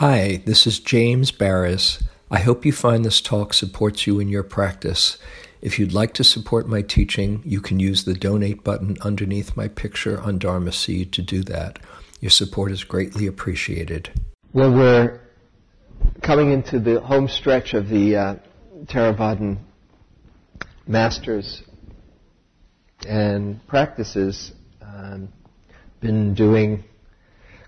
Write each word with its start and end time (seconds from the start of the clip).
Hi, 0.00 0.40
this 0.46 0.66
is 0.66 0.80
James 0.80 1.30
Baraz. 1.30 2.02
I 2.30 2.38
hope 2.38 2.64
you 2.64 2.72
find 2.72 3.04
this 3.04 3.20
talk 3.20 3.52
supports 3.52 4.06
you 4.06 4.18
in 4.18 4.28
your 4.28 4.42
practice. 4.42 5.18
If 5.60 5.78
you'd 5.78 5.92
like 5.92 6.14
to 6.14 6.24
support 6.24 6.66
my 6.66 6.80
teaching, 6.80 7.42
you 7.44 7.60
can 7.60 7.78
use 7.78 8.04
the 8.04 8.14
donate 8.14 8.64
button 8.64 8.96
underneath 9.02 9.58
my 9.58 9.68
picture 9.68 10.18
on 10.18 10.38
Dharma 10.38 10.72
Seed 10.72 11.12
to 11.12 11.20
do 11.20 11.42
that. 11.42 11.80
Your 12.18 12.30
support 12.30 12.72
is 12.72 12.82
greatly 12.82 13.26
appreciated. 13.26 14.10
Well, 14.54 14.72
we're 14.72 15.20
coming 16.22 16.50
into 16.50 16.80
the 16.80 17.02
home 17.02 17.28
stretch 17.28 17.74
of 17.74 17.90
the 17.90 18.16
uh, 18.16 18.34
Theravadan 18.86 19.58
masters 20.86 21.62
and 23.06 23.60
practices. 23.66 24.52
Um, 24.80 25.28
been 26.00 26.32
doing 26.32 26.84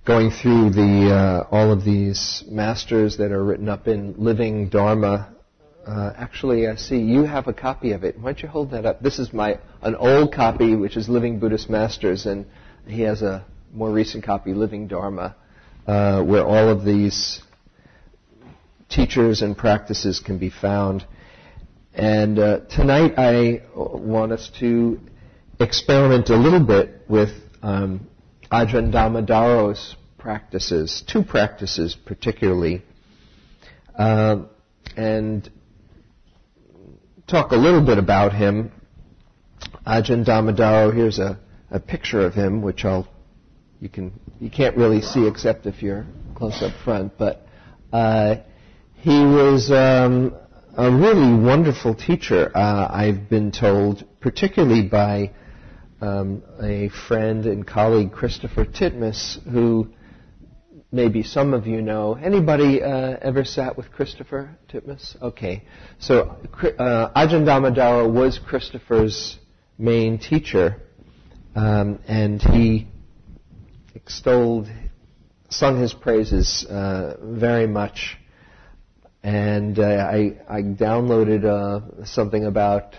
going 0.04 0.30
through 0.30 0.70
the 0.70 1.14
uh, 1.14 1.46
all 1.54 1.72
of 1.72 1.84
these 1.84 2.42
masters 2.48 3.18
that 3.18 3.30
are 3.30 3.44
written 3.44 3.68
up 3.68 3.86
in 3.86 4.14
Living 4.18 4.68
Dharma. 4.68 5.32
Uh, 5.86 6.12
actually, 6.16 6.66
I 6.66 6.74
see 6.74 6.98
you 6.98 7.22
have 7.24 7.46
a 7.46 7.52
copy 7.52 7.92
of 7.92 8.02
it. 8.02 8.18
Why 8.18 8.32
don't 8.32 8.42
you 8.42 8.48
hold 8.48 8.72
that 8.72 8.84
up? 8.84 9.00
This 9.00 9.20
is 9.20 9.32
my 9.32 9.60
an 9.80 9.94
old 9.94 10.32
copy, 10.32 10.74
which 10.74 10.96
is 10.96 11.08
Living 11.08 11.38
Buddhist 11.38 11.70
Masters, 11.70 12.26
and 12.26 12.46
he 12.86 13.02
has 13.02 13.22
a 13.22 13.44
more 13.72 13.92
recent 13.92 14.24
copy, 14.24 14.54
Living 14.54 14.88
Dharma, 14.88 15.36
uh, 15.86 16.22
where 16.22 16.44
all 16.44 16.68
of 16.68 16.84
these 16.84 17.40
teachers 18.88 19.40
and 19.40 19.56
practices 19.56 20.18
can 20.18 20.38
be 20.38 20.50
found. 20.50 21.06
And 21.94 22.38
uh, 22.38 22.60
tonight, 22.70 23.14
I 23.18 23.62
want 23.76 24.32
us 24.32 24.50
to 24.58 25.00
experiment 25.60 26.28
a 26.28 26.36
little 26.36 26.64
bit 26.64 27.02
with 27.08 27.30
um, 27.62 28.08
Ajahn 28.52 28.92
Dhammadharo's 28.92 29.96
practices, 30.18 31.02
two 31.06 31.22
practices 31.22 31.96
particularly, 32.04 32.82
uh, 33.98 34.42
and 34.94 35.50
talk 37.26 37.52
a 37.52 37.56
little 37.56 37.80
bit 37.80 37.96
about 37.96 38.34
him. 38.34 38.70
Ajahn 39.86 40.26
Dhammadharo, 40.26 40.94
here's 40.94 41.18
a, 41.18 41.40
a 41.70 41.80
picture 41.80 42.26
of 42.26 42.34
him, 42.34 42.60
which 42.60 42.84
I'll 42.84 43.08
you 43.80 43.88
can 43.88 44.12
you 44.38 44.50
can't 44.50 44.76
really 44.76 45.00
see 45.00 45.26
except 45.26 45.64
if 45.64 45.82
you're 45.82 46.04
close 46.34 46.62
up 46.62 46.74
front, 46.84 47.16
but 47.16 47.46
uh, 47.90 48.36
he 48.96 49.24
was 49.24 49.70
um, 49.72 50.36
a 50.76 50.90
really 50.90 51.42
wonderful 51.42 51.94
teacher. 51.94 52.54
Uh, 52.54 52.86
I've 52.90 53.30
been 53.30 53.50
told, 53.50 54.04
particularly 54.20 54.82
by 54.82 55.32
um, 56.02 56.42
a 56.60 56.88
friend 57.06 57.46
and 57.46 57.64
colleague, 57.66 58.12
Christopher 58.12 58.64
Titmuss, 58.64 59.40
who 59.50 59.88
maybe 60.90 61.22
some 61.22 61.54
of 61.54 61.66
you 61.66 61.80
know. 61.80 62.14
Anybody 62.14 62.82
uh, 62.82 63.16
ever 63.22 63.44
sat 63.44 63.76
with 63.76 63.92
Christopher 63.92 64.58
Titmuss? 64.68 65.20
Okay. 65.22 65.62
So 66.00 66.36
uh, 66.78 67.10
Ajahn 67.14 67.44
Dhammadharo 67.44 68.12
was 68.12 68.40
Christopher's 68.40 69.38
main 69.78 70.18
teacher, 70.18 70.82
um, 71.54 72.00
and 72.08 72.42
he 72.42 72.88
extolled, 73.94 74.68
sung 75.50 75.80
his 75.80 75.94
praises 75.94 76.66
uh, 76.68 77.16
very 77.22 77.68
much. 77.68 78.18
And 79.22 79.78
uh, 79.78 79.84
I, 79.84 80.36
I 80.48 80.62
downloaded 80.62 81.44
uh, 81.44 82.04
something 82.04 82.44
about 82.44 82.96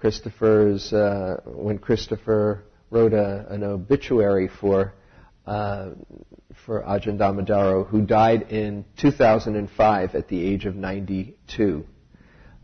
Christopher's, 0.00 0.92
uh, 0.92 1.40
when 1.44 1.78
Christopher 1.78 2.64
wrote 2.90 3.12
a, 3.12 3.46
an 3.50 3.62
obituary 3.62 4.48
for, 4.48 4.94
uh, 5.46 5.90
for 6.64 6.82
Ajahn 6.82 7.18
Dhammadharo, 7.18 7.86
who 7.86 8.00
died 8.00 8.50
in 8.50 8.86
2005 8.96 10.14
at 10.14 10.28
the 10.28 10.42
age 10.42 10.64
of 10.64 10.74
92. 10.74 11.86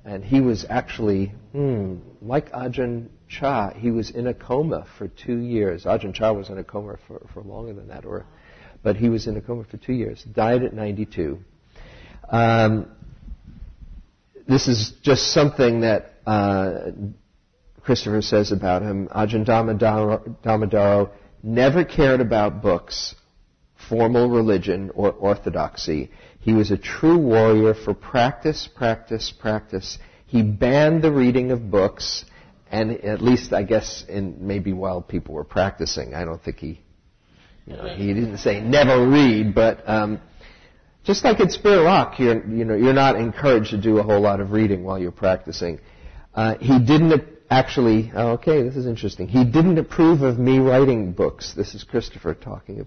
And 0.05 0.25
he 0.25 0.41
was 0.41 0.65
actually, 0.69 1.34
hmm, 1.53 1.97
like 2.23 2.51
Ajahn 2.53 3.09
Chah, 3.28 3.75
he 3.75 3.91
was 3.91 4.11
in 4.11 4.27
a 4.28 4.34
coma 4.34 4.87
for 4.97 5.09
two 5.09 5.38
years. 5.38 5.84
Ajahn 5.84 6.15
Chah 6.15 6.32
was 6.32 6.49
in 6.49 6.56
a 6.56 6.65
coma 6.65 6.97
for, 7.06 7.27
for 7.34 7.43
longer 7.43 7.75
than 7.75 7.88
that, 7.88 8.06
or, 8.06 8.25
but 8.82 8.97
he 8.97 9.11
was 9.11 9.27
in 9.27 9.37
a 9.37 9.43
coma 9.43 9.65
for 9.65 9.77
two 9.77 9.93
years. 9.93 10.22
Died 10.22 10.62
at 10.62 10.72
92. 10.72 11.38
Um, 12.31 12.91
this 14.49 14.69
is 14.69 14.93
just 15.03 15.32
something 15.32 15.81
that 15.81 16.15
uh, 16.25 16.93
Christopher 17.87 18.21
says 18.21 18.51
about 18.51 18.83
him, 18.83 19.07
Ajahn 19.15 19.47
Dhammadharo 19.47 21.11
never 21.41 21.85
cared 21.85 22.21
about 22.21 22.61
books, 22.61 23.15
formal 23.89 24.29
religion, 24.29 24.91
or 24.93 25.13
orthodoxy. 25.13 26.11
He 26.41 26.53
was 26.53 26.73
a 26.73 26.77
true 26.77 27.17
warrior 27.17 27.75
for 27.75 27.95
practice, 27.95 28.69
practice, 28.75 29.33
practice. 29.33 29.99
He 30.27 30.43
banned 30.43 31.03
the 31.03 31.13
reading 31.13 31.53
of 31.53 31.71
books, 31.71 32.25
and 32.73 32.91
at 32.91 33.23
least 33.23 33.53
I 33.53 33.63
guess 33.63 34.05
in 34.09 34.39
maybe 34.41 34.73
while 34.73 35.01
people 35.01 35.37
were 35.37 35.45
practicing. 35.45 36.13
I 36.13 36.25
don't 36.25 36.43
think 36.43 36.59
he, 36.59 36.81
you 37.67 37.77
know, 37.77 37.87
he 37.87 38.13
didn't 38.13 38.39
say 38.39 38.61
never 38.61 39.09
read, 39.09 39.55
but 39.55 39.89
um, 39.89 40.21
just 41.05 41.23
like 41.23 41.39
at 41.39 41.53
Spirit 41.53 41.85
Rock, 41.85 42.19
you're, 42.19 42.45
you 42.49 42.65
know, 42.65 42.75
you're 42.75 42.93
not 42.93 43.15
encouraged 43.15 43.71
to 43.71 43.81
do 43.81 43.99
a 43.99 44.03
whole 44.03 44.21
lot 44.21 44.41
of 44.41 44.51
reading 44.51 44.83
while 44.83 44.99
you're 44.99 45.13
practicing. 45.13 45.79
Uh, 46.35 46.57
he 46.59 46.81
didn't 46.81 47.36
actually, 47.51 48.12
oh, 48.15 48.33
okay, 48.33 48.62
this 48.62 48.77
is 48.77 48.87
interesting. 48.87 49.29
He 49.29 49.45
didn't 49.45 49.79
approve 49.79 50.23
of 50.23 50.39
me 50.39 50.59
writing 50.59 51.12
books. 51.12 51.55
This 51.55 51.75
is 51.75 51.84
Christopher 51.84 52.34
talking. 52.34 52.87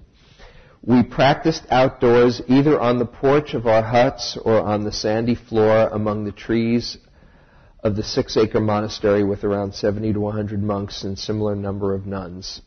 We 0.81 1.03
practiced 1.03 1.63
outdoors 1.69 2.41
either 2.47 2.79
on 2.79 2.99
the 2.99 3.05
porch 3.05 3.53
of 3.53 3.67
our 3.67 3.81
huts 3.81 4.37
or 4.41 4.61
on 4.61 4.83
the 4.83 4.91
sandy 4.91 5.35
floor 5.35 5.89
among 5.89 6.23
the 6.23 6.31
trees 6.31 6.97
of 7.83 7.95
the 7.95 8.03
six 8.03 8.37
acre 8.37 8.59
monastery 8.59 9.23
with 9.23 9.43
around 9.43 9.73
70 9.73 10.13
to 10.13 10.19
100 10.19 10.61
monks 10.61 11.03
and 11.03 11.17
similar 11.17 11.55
number 11.55 11.93
of 11.93 12.05
nuns. 12.05 12.61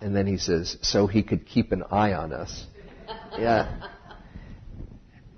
And 0.00 0.14
then 0.14 0.26
he 0.26 0.38
says, 0.38 0.76
so 0.82 1.06
he 1.06 1.22
could 1.22 1.46
keep 1.46 1.72
an 1.72 1.84
eye 1.90 2.12
on 2.12 2.32
us. 2.32 2.66
Yeah. 3.38 3.88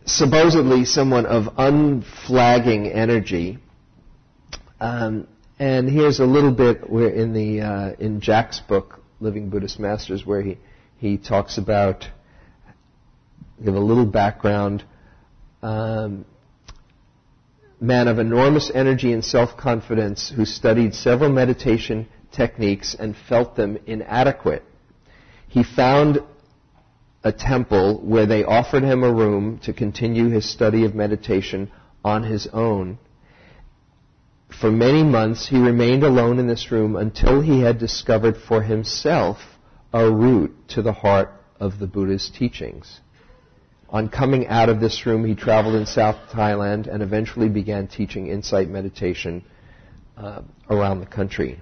Supposedly 0.06 0.84
someone 0.84 1.26
of 1.26 1.54
unflagging 1.58 2.86
energy. 2.86 3.58
Um, 4.80 5.28
and 5.60 5.90
here's 5.90 6.20
a 6.20 6.24
little 6.24 6.52
bit 6.52 6.88
where 6.88 7.10
in 7.10 7.34
the 7.34 7.60
uh, 7.60 7.92
in 8.00 8.22
Jack's 8.22 8.60
book, 8.60 9.02
Living 9.20 9.50
Buddhist 9.50 9.78
Masters, 9.78 10.24
where 10.24 10.40
he 10.40 10.56
he 10.96 11.18
talks 11.18 11.58
about 11.58 12.08
give 13.62 13.74
a 13.74 13.78
little 13.78 14.06
background. 14.06 14.82
Um, 15.62 16.24
man 17.78 18.08
of 18.08 18.18
enormous 18.18 18.70
energy 18.74 19.12
and 19.12 19.22
self-confidence 19.22 20.32
who 20.34 20.46
studied 20.46 20.94
several 20.94 21.30
meditation 21.30 22.08
techniques 22.32 22.96
and 22.98 23.14
felt 23.28 23.56
them 23.56 23.78
inadequate. 23.86 24.62
He 25.48 25.62
found 25.62 26.20
a 27.22 27.32
temple 27.32 28.00
where 28.00 28.26
they 28.26 28.44
offered 28.44 28.82
him 28.82 29.02
a 29.02 29.12
room 29.12 29.58
to 29.64 29.74
continue 29.74 30.28
his 30.28 30.50
study 30.50 30.84
of 30.84 30.94
meditation 30.94 31.70
on 32.02 32.22
his 32.22 32.46
own 32.46 32.98
for 34.52 34.70
many 34.70 35.02
months, 35.02 35.48
he 35.48 35.58
remained 35.58 36.02
alone 36.02 36.38
in 36.38 36.46
this 36.46 36.70
room 36.70 36.96
until 36.96 37.40
he 37.40 37.60
had 37.60 37.78
discovered 37.78 38.36
for 38.36 38.62
himself 38.62 39.38
a 39.92 40.10
route 40.10 40.54
to 40.68 40.82
the 40.82 40.92
heart 40.92 41.30
of 41.58 41.78
the 41.78 41.86
Buddha's 41.86 42.30
teachings. 42.30 43.00
On 43.88 44.08
coming 44.08 44.46
out 44.46 44.68
of 44.68 44.80
this 44.80 45.04
room, 45.04 45.24
he 45.24 45.34
traveled 45.34 45.74
in 45.74 45.84
South 45.84 46.16
Thailand 46.30 46.86
and 46.86 47.02
eventually 47.02 47.48
began 47.48 47.88
teaching 47.88 48.28
insight 48.28 48.68
meditation 48.68 49.44
uh, 50.16 50.42
around 50.68 51.00
the 51.00 51.06
country. 51.06 51.58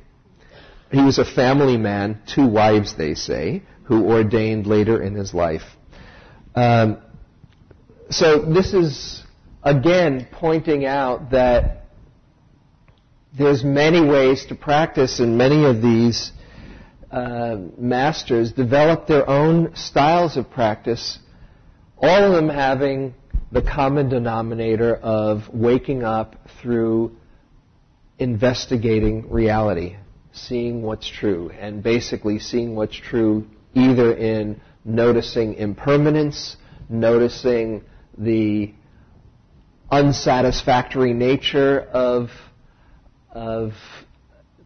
He 0.91 1.03
was 1.03 1.19
a 1.19 1.25
family 1.25 1.76
man, 1.76 2.20
two 2.26 2.47
wives, 2.47 2.97
they 2.97 3.15
say, 3.15 3.62
who 3.84 4.10
ordained 4.10 4.66
later 4.66 5.03
in 5.03 5.15
his 5.15 5.32
life. 5.32 5.62
Um, 6.55 6.99
so 8.11 8.41
this 8.41 8.75
is 8.75 9.23
again 9.62 10.29
pointing 10.31 10.84
out 10.84 11.31
that 11.31 11.88
there's 13.37 13.63
many 13.65 14.01
ways 14.01 14.47
to 14.47 14.55
practice, 14.55 15.21
and 15.21 15.37
many 15.37 15.65
of 15.65 15.83
these 15.83 16.33
uh, 17.11 17.57
masters 17.77 18.53
develop 18.53 19.07
their 19.07 19.29
own 19.29 19.75
styles 19.75 20.37
of 20.37 20.51
practice, 20.51 21.19
all 21.99 22.25
of 22.25 22.33
them 22.33 22.49
having 22.49 23.15
the 23.51 23.63
common 23.63 24.09
denominator 24.09 24.95
of 24.97 25.49
waking 25.53 26.05
up 26.05 26.37
through 26.61 27.17
investigating 28.19 29.31
reality, 29.31 29.97
seeing 30.33 30.83
what's 30.83 31.09
true, 31.09 31.51
and 31.51 31.83
basically 31.83 32.39
seeing 32.39 32.75
what's 32.75 32.97
true 32.97 33.47
either 33.75 34.15
in 34.15 34.61
noticing 34.85 35.55
impermanence, 35.55 36.57
noticing 36.89 37.85
the 38.17 38.73
unsatisfactory 39.91 41.13
nature 41.13 41.81
of 41.81 42.31
of 43.31 43.73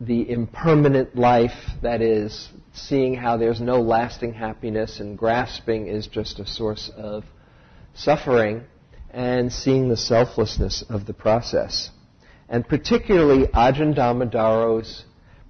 the 0.00 0.28
impermanent 0.28 1.14
life 1.14 1.52
that 1.82 2.02
is 2.02 2.48
seeing 2.72 3.14
how 3.14 3.36
there's 3.36 3.60
no 3.60 3.80
lasting 3.80 4.34
happiness 4.34 4.98
and 5.00 5.16
grasping 5.16 5.86
is 5.86 6.06
just 6.06 6.38
a 6.40 6.46
source 6.46 6.90
of 6.96 7.24
suffering 7.94 8.62
and 9.10 9.52
seeing 9.52 9.88
the 9.88 9.96
selflessness 9.96 10.82
of 10.88 11.06
the 11.06 11.12
process. 11.12 11.90
And 12.48 12.66
particularly 12.66 13.46
Ajahn 13.46 13.94
Dhammadharo's 13.94 15.04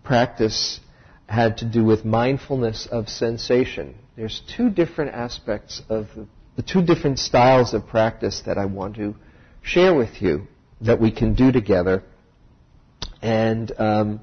practice 0.05 0.81
had 1.26 1.59
to 1.59 1.64
do 1.64 1.85
with 1.85 2.05
mindfulness 2.05 2.87
of 2.91 3.09
sensation. 3.09 3.94
There's 4.17 4.43
two 4.56 4.69
different 4.69 5.14
aspects 5.14 5.81
of 5.88 6.09
the, 6.14 6.26
the 6.56 6.62
two 6.62 6.82
different 6.82 7.19
styles 7.19 7.73
of 7.73 7.87
practice 7.87 8.43
that 8.47 8.59
I 8.59 8.67
want 8.67 8.97
to 8.97 9.17
share 9.62 9.94
with 9.94 10.20
you 10.20 10.47
that 10.82 11.00
we 11.00 11.11
can 11.11 11.35
do 11.35 11.53
together. 11.53 12.03
And 13.22 13.72
um, 13.78 14.20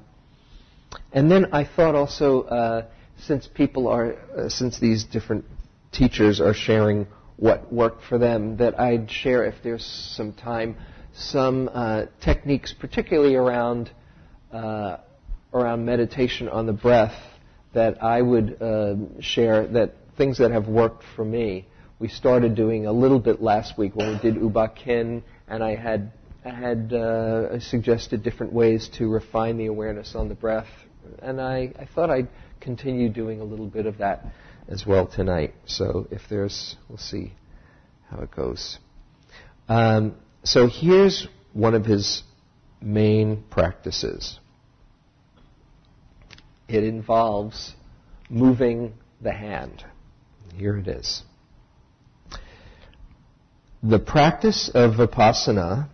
and 1.12 1.30
then 1.30 1.52
I 1.52 1.64
thought 1.64 1.94
also, 1.94 2.42
uh, 2.42 2.86
since 3.18 3.48
people 3.48 3.88
are, 3.88 4.14
uh, 4.36 4.48
since 4.48 4.78
these 4.78 5.04
different 5.04 5.44
teachers 5.92 6.40
are 6.40 6.54
sharing 6.54 7.06
what 7.36 7.72
worked 7.72 8.04
for 8.04 8.18
them, 8.18 8.58
that 8.58 8.78
I'd 8.78 9.10
share, 9.10 9.44
if 9.46 9.54
there's 9.62 9.84
some 10.16 10.32
time, 10.34 10.76
some 11.14 11.70
uh, 11.72 12.06
techniques, 12.22 12.74
particularly 12.78 13.34
around 13.34 13.90
uh, 14.52 14.98
around 15.52 15.84
meditation 15.84 16.48
on 16.48 16.66
the 16.66 16.72
breath, 16.72 17.18
that 17.72 18.02
I 18.02 18.20
would 18.20 18.60
uh, 18.60 18.94
share. 19.20 19.66
That 19.66 19.94
things 20.16 20.36
that 20.38 20.50
have 20.50 20.68
worked 20.68 21.02
for 21.16 21.24
me. 21.24 21.66
We 21.98 22.08
started 22.08 22.54
doing 22.54 22.86
a 22.86 22.92
little 22.92 23.18
bit 23.18 23.40
last 23.40 23.78
week 23.78 23.96
when 23.96 24.08
we 24.12 24.18
did 24.18 24.34
U 24.36 24.50
Ba 24.50 24.70
and 24.86 25.64
I 25.64 25.74
had 25.76 26.12
had 26.48 26.92
uh, 26.92 27.60
suggested 27.60 28.22
different 28.22 28.52
ways 28.52 28.88
to 28.98 29.08
refine 29.08 29.58
the 29.58 29.66
awareness 29.66 30.14
on 30.14 30.28
the 30.28 30.34
breath, 30.34 30.68
and 31.20 31.40
I, 31.40 31.72
I 31.78 31.86
thought 31.94 32.10
I'd 32.10 32.28
continue 32.60 33.08
doing 33.08 33.40
a 33.40 33.44
little 33.44 33.66
bit 33.66 33.86
of 33.86 33.98
that 33.98 34.24
as 34.68 34.86
well 34.86 35.06
tonight. 35.06 35.54
So 35.66 36.06
if 36.10 36.22
there's, 36.30 36.76
we'll 36.88 36.98
see 36.98 37.32
how 38.10 38.20
it 38.20 38.30
goes. 38.30 38.78
Um, 39.68 40.14
so 40.44 40.66
here's 40.66 41.28
one 41.52 41.74
of 41.74 41.84
his 41.84 42.22
main 42.80 43.44
practices. 43.50 44.38
It 46.68 46.84
involves 46.84 47.74
moving 48.28 48.94
the 49.20 49.32
hand. 49.32 49.84
Here 50.54 50.76
it 50.76 50.88
is. 50.88 51.22
The 53.82 53.98
practice 53.98 54.70
of 54.74 54.92
vipassana, 54.92 55.88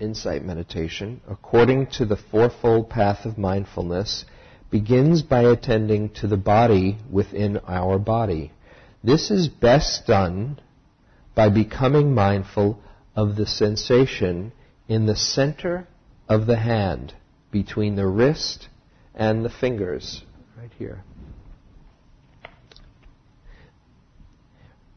insight 0.00 0.44
meditation, 0.44 1.20
according 1.28 1.86
to 1.86 2.04
the 2.04 2.16
fourfold 2.16 2.88
path 2.90 3.24
of 3.24 3.38
mindfulness, 3.38 4.24
begins 4.70 5.22
by 5.22 5.42
attending 5.42 6.10
to 6.10 6.26
the 6.26 6.36
body 6.36 6.98
within 7.10 7.58
our 7.66 7.98
body. 7.98 8.52
This 9.02 9.30
is 9.30 9.48
best 9.48 10.06
done 10.06 10.60
by 11.34 11.48
becoming 11.48 12.14
mindful 12.14 12.80
of 13.14 13.36
the 13.36 13.46
sensation 13.46 14.52
in 14.88 15.06
the 15.06 15.16
center 15.16 15.86
of 16.28 16.46
the 16.46 16.58
hand 16.58 17.14
between 17.50 17.96
the 17.96 18.06
wrist 18.06 18.68
and 19.14 19.44
the 19.44 19.50
fingers, 19.50 20.22
right 20.56 20.70
here. 20.78 21.02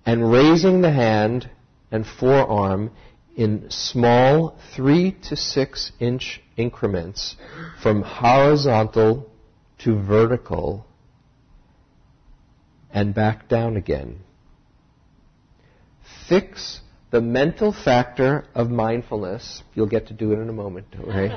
And 0.06 0.32
raising 0.32 0.82
the 0.82 0.92
hand 0.92 1.50
and 1.92 2.06
forearm 2.06 2.92
in 3.36 3.70
small 3.70 4.58
three 4.76 5.12
to 5.30 5.36
six 5.36 5.92
inch 6.00 6.42
increments 6.58 7.36
from 7.82 8.02
horizontal 8.02 9.32
to 9.80 10.02
vertical 10.02 10.86
and 12.94 13.14
back 13.14 13.48
down 13.48 13.78
again. 13.78 14.20
Fix 16.28 16.82
the 17.12 17.22
mental 17.22 17.74
factor 17.74 18.46
of 18.54 18.70
mindfulness. 18.70 19.64
You'll 19.74 19.88
get 19.88 20.08
to 20.08 20.14
do 20.14 20.32
it 20.34 20.40
in 20.40 20.50
a 20.50 20.54
moment, 20.54 20.88
right? 20.98 21.32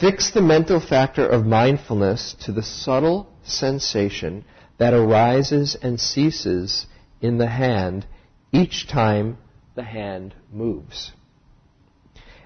Fix 0.00 0.30
the 0.30 0.42
mental 0.42 0.80
factor 0.80 1.26
of 1.26 1.46
mindfulness 1.46 2.34
to 2.40 2.52
the 2.52 2.62
subtle 2.62 3.28
sensation 3.42 4.44
that 4.78 4.92
arises 4.92 5.76
and 5.80 5.98
ceases 5.98 6.86
in 7.20 7.38
the 7.38 7.46
hand 7.46 8.06
each 8.52 8.88
time 8.88 9.38
the 9.76 9.84
hand 9.84 10.34
moves. 10.52 11.12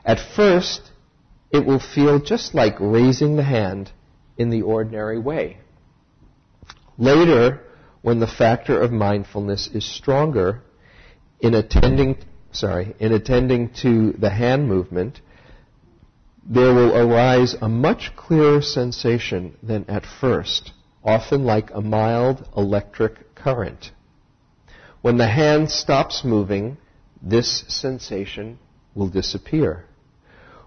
At 0.04 0.18
first, 0.36 0.90
it 1.50 1.64
will 1.64 1.80
feel 1.80 2.18
just 2.18 2.54
like 2.54 2.74
raising 2.78 3.36
the 3.36 3.44
hand 3.44 3.92
in 4.36 4.50
the 4.50 4.62
ordinary 4.62 5.18
way. 5.18 5.58
Later, 6.98 7.60
when 8.02 8.20
the 8.20 8.26
factor 8.26 8.80
of 8.80 8.92
mindfulness 8.92 9.68
is 9.72 9.84
stronger, 9.84 10.62
in 11.40 11.54
attending, 11.54 12.18
sorry, 12.52 12.94
in 12.98 13.12
attending 13.12 13.72
to 13.82 14.12
the 14.12 14.30
hand 14.30 14.68
movement, 14.68 15.20
there 16.46 16.74
will 16.74 16.96
arise 16.96 17.54
a 17.60 17.68
much 17.68 18.12
clearer 18.16 18.62
sensation 18.62 19.56
than 19.62 19.84
at 19.88 20.04
first, 20.04 20.72
often 21.04 21.44
like 21.44 21.70
a 21.72 21.80
mild 21.80 22.48
electric 22.56 23.34
current. 23.34 23.92
When 25.02 25.16
the 25.16 25.28
hand 25.28 25.70
stops 25.70 26.24
moving, 26.24 26.76
this 27.22 27.64
sensation 27.68 28.58
will 28.94 29.08
disappear. 29.08 29.84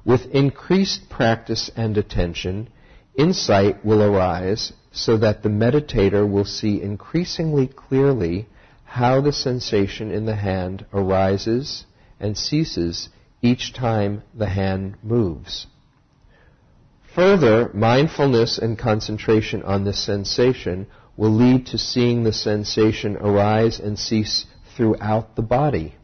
With 0.05 0.25
increased 0.33 1.09
practice 1.09 1.71
and 1.75 1.97
attention, 1.97 2.69
insight 3.17 3.85
will 3.85 4.01
arise 4.01 4.73
so 4.91 5.17
that 5.17 5.43
the 5.43 5.49
meditator 5.49 6.29
will 6.29 6.45
see 6.45 6.81
increasingly 6.81 7.67
clearly 7.67 8.47
how 8.83 9.21
the 9.21 9.33
sensation 9.33 10.11
in 10.11 10.25
the 10.25 10.35
hand 10.35 10.85
arises 10.93 11.85
and 12.19 12.37
ceases 12.37 13.09
each 13.41 13.73
time 13.73 14.21
the 14.33 14.47
hand 14.47 14.95
moves. 15.01 15.67
Further, 17.15 17.69
mindfulness 17.73 18.57
and 18.57 18.77
concentration 18.77 19.63
on 19.63 19.83
this 19.83 20.03
sensation 20.03 20.87
will 21.15 21.31
lead 21.31 21.67
to 21.67 21.77
seeing 21.77 22.23
the 22.23 22.33
sensation 22.33 23.17
arise 23.17 23.79
and 23.79 23.97
cease 23.97 24.45
throughout 24.75 25.35
the 25.35 25.41
body. 25.41 25.95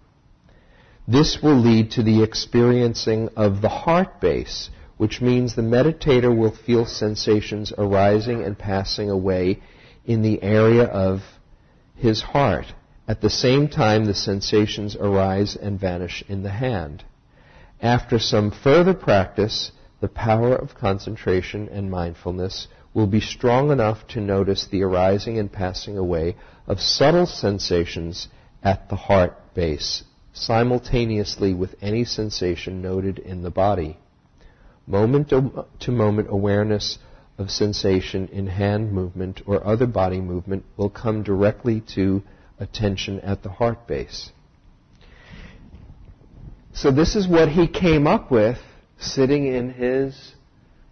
This 1.09 1.41
will 1.41 1.55
lead 1.55 1.89
to 1.93 2.03
the 2.03 2.21
experiencing 2.21 3.29
of 3.35 3.61
the 3.61 3.69
heart 3.69 4.21
base, 4.21 4.69
which 4.97 5.21
means 5.21 5.55
the 5.55 5.63
meditator 5.63 6.29
will 6.29 6.51
feel 6.51 6.85
sensations 6.85 7.73
arising 7.75 8.43
and 8.43 8.55
passing 8.55 9.09
away 9.09 9.59
in 10.05 10.21
the 10.21 10.43
area 10.43 10.83
of 10.83 11.23
his 11.95 12.21
heart. 12.21 12.75
At 13.07 13.21
the 13.21 13.29
same 13.31 13.69
time, 13.69 14.05
the 14.05 14.13
sensations 14.13 14.95
arise 14.95 15.55
and 15.55 15.79
vanish 15.79 16.23
in 16.27 16.43
the 16.43 16.51
hand. 16.51 17.03
After 17.81 18.19
some 18.19 18.51
further 18.51 18.93
practice, 18.93 19.71
the 20.01 20.09
power 20.09 20.55
of 20.55 20.75
concentration 20.75 21.69
and 21.69 21.89
mindfulness 21.89 22.67
will 22.93 23.07
be 23.07 23.19
strong 23.19 23.71
enough 23.71 24.05
to 24.09 24.21
notice 24.21 24.67
the 24.67 24.83
arising 24.83 25.39
and 25.39 25.51
passing 25.51 25.97
away 25.97 26.35
of 26.67 26.79
subtle 26.79 27.25
sensations 27.25 28.27
at 28.61 28.89
the 28.89 28.95
heart 28.95 29.55
base, 29.55 30.03
simultaneously 30.39 31.53
with 31.53 31.75
any 31.81 32.05
sensation 32.05 32.81
noted 32.81 33.19
in 33.19 33.43
the 33.43 33.51
body 33.51 33.97
moment 34.89 35.29
to 35.79 35.91
moment 35.91 36.27
awareness 36.29 36.97
of 37.37 37.49
sensation 37.51 38.27
in 38.29 38.47
hand 38.47 38.91
movement 38.91 39.41
or 39.45 39.65
other 39.65 39.85
body 39.85 40.19
movement 40.19 40.65
will 40.75 40.89
come 40.89 41.23
directly 41.23 41.81
to 41.81 42.21
attention 42.59 43.19
at 43.21 43.43
the 43.43 43.49
heart 43.49 43.87
base. 43.87 44.31
So 46.73 46.91
this 46.91 47.15
is 47.15 47.27
what 47.27 47.49
he 47.49 47.67
came 47.67 48.07
up 48.07 48.31
with 48.31 48.57
sitting 48.99 49.45
in 49.45 49.71
his 49.71 50.33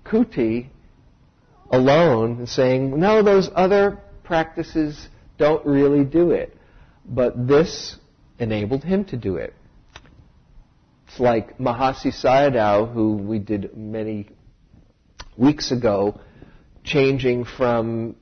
kuti 0.05 0.69
alone 1.71 2.37
and 2.39 2.49
saying, 2.49 2.97
no, 2.97 3.23
those 3.23 3.49
other 3.53 3.99
practices 4.23 5.09
don't 5.37 5.65
really 5.65 6.05
do 6.05 6.31
it. 6.31 6.55
But 7.05 7.47
this 7.47 7.97
enabled 8.39 8.83
him 8.83 9.05
to 9.05 9.17
do 9.17 9.37
it. 9.37 9.53
It's 11.07 11.19
like 11.19 11.57
Mahasi 11.57 12.11
Sayadaw, 12.11 12.93
who 12.93 13.13
we 13.13 13.39
did 13.39 13.75
many 13.75 14.29
weeks 15.37 15.71
ago, 15.71 16.19
changing 16.83 17.45
from 17.45 18.15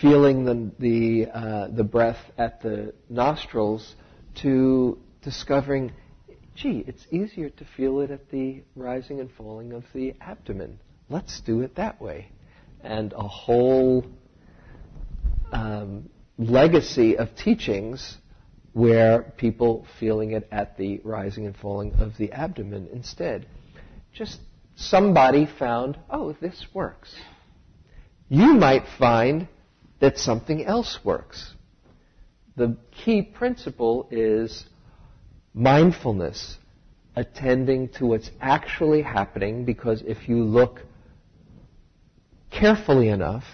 feeling 0.00 0.44
the 0.44 0.70
the, 0.78 1.30
uh, 1.32 1.68
the 1.68 1.84
breath 1.84 2.18
at 2.36 2.60
the 2.62 2.92
nostrils 3.08 3.94
to 4.42 4.98
discovering, 5.22 5.92
gee, 6.54 6.84
it's 6.86 7.06
easier 7.10 7.48
to 7.50 7.64
feel 7.76 8.00
it 8.00 8.10
at 8.10 8.30
the 8.30 8.62
rising 8.74 9.20
and 9.20 9.30
falling 9.32 9.72
of 9.72 9.84
the 9.94 10.14
abdomen. 10.20 10.78
Let's 11.08 11.40
do 11.40 11.60
it 11.60 11.76
that 11.76 12.00
way, 12.00 12.28
and 12.82 13.12
a 13.12 13.26
whole 13.26 14.04
um, 15.52 16.10
legacy 16.38 17.16
of 17.16 17.34
teachings 17.36 18.18
where 18.76 19.22
people 19.38 19.86
feeling 19.98 20.32
it 20.32 20.46
at 20.52 20.76
the 20.76 21.00
rising 21.02 21.46
and 21.46 21.56
falling 21.56 21.94
of 21.94 22.12
the 22.18 22.30
abdomen 22.30 22.86
instead. 22.92 23.46
Just 24.12 24.38
somebody 24.74 25.48
found, 25.58 25.96
oh, 26.10 26.36
this 26.42 26.66
works. 26.74 27.14
You 28.28 28.52
might 28.52 28.82
find 28.98 29.48
that 30.00 30.18
something 30.18 30.62
else 30.62 30.98
works. 31.02 31.54
the 32.56 32.76
key 32.90 33.22
principle 33.22 34.08
is 34.10 34.66
mindfulness, 35.54 36.58
attending 37.14 37.88
to 37.88 38.04
what's 38.04 38.30
actually 38.42 39.00
happening, 39.00 39.64
because 39.64 40.02
if 40.06 40.28
you 40.28 40.44
look 40.44 40.82
carefully 42.50 43.08
enough, 43.08 43.44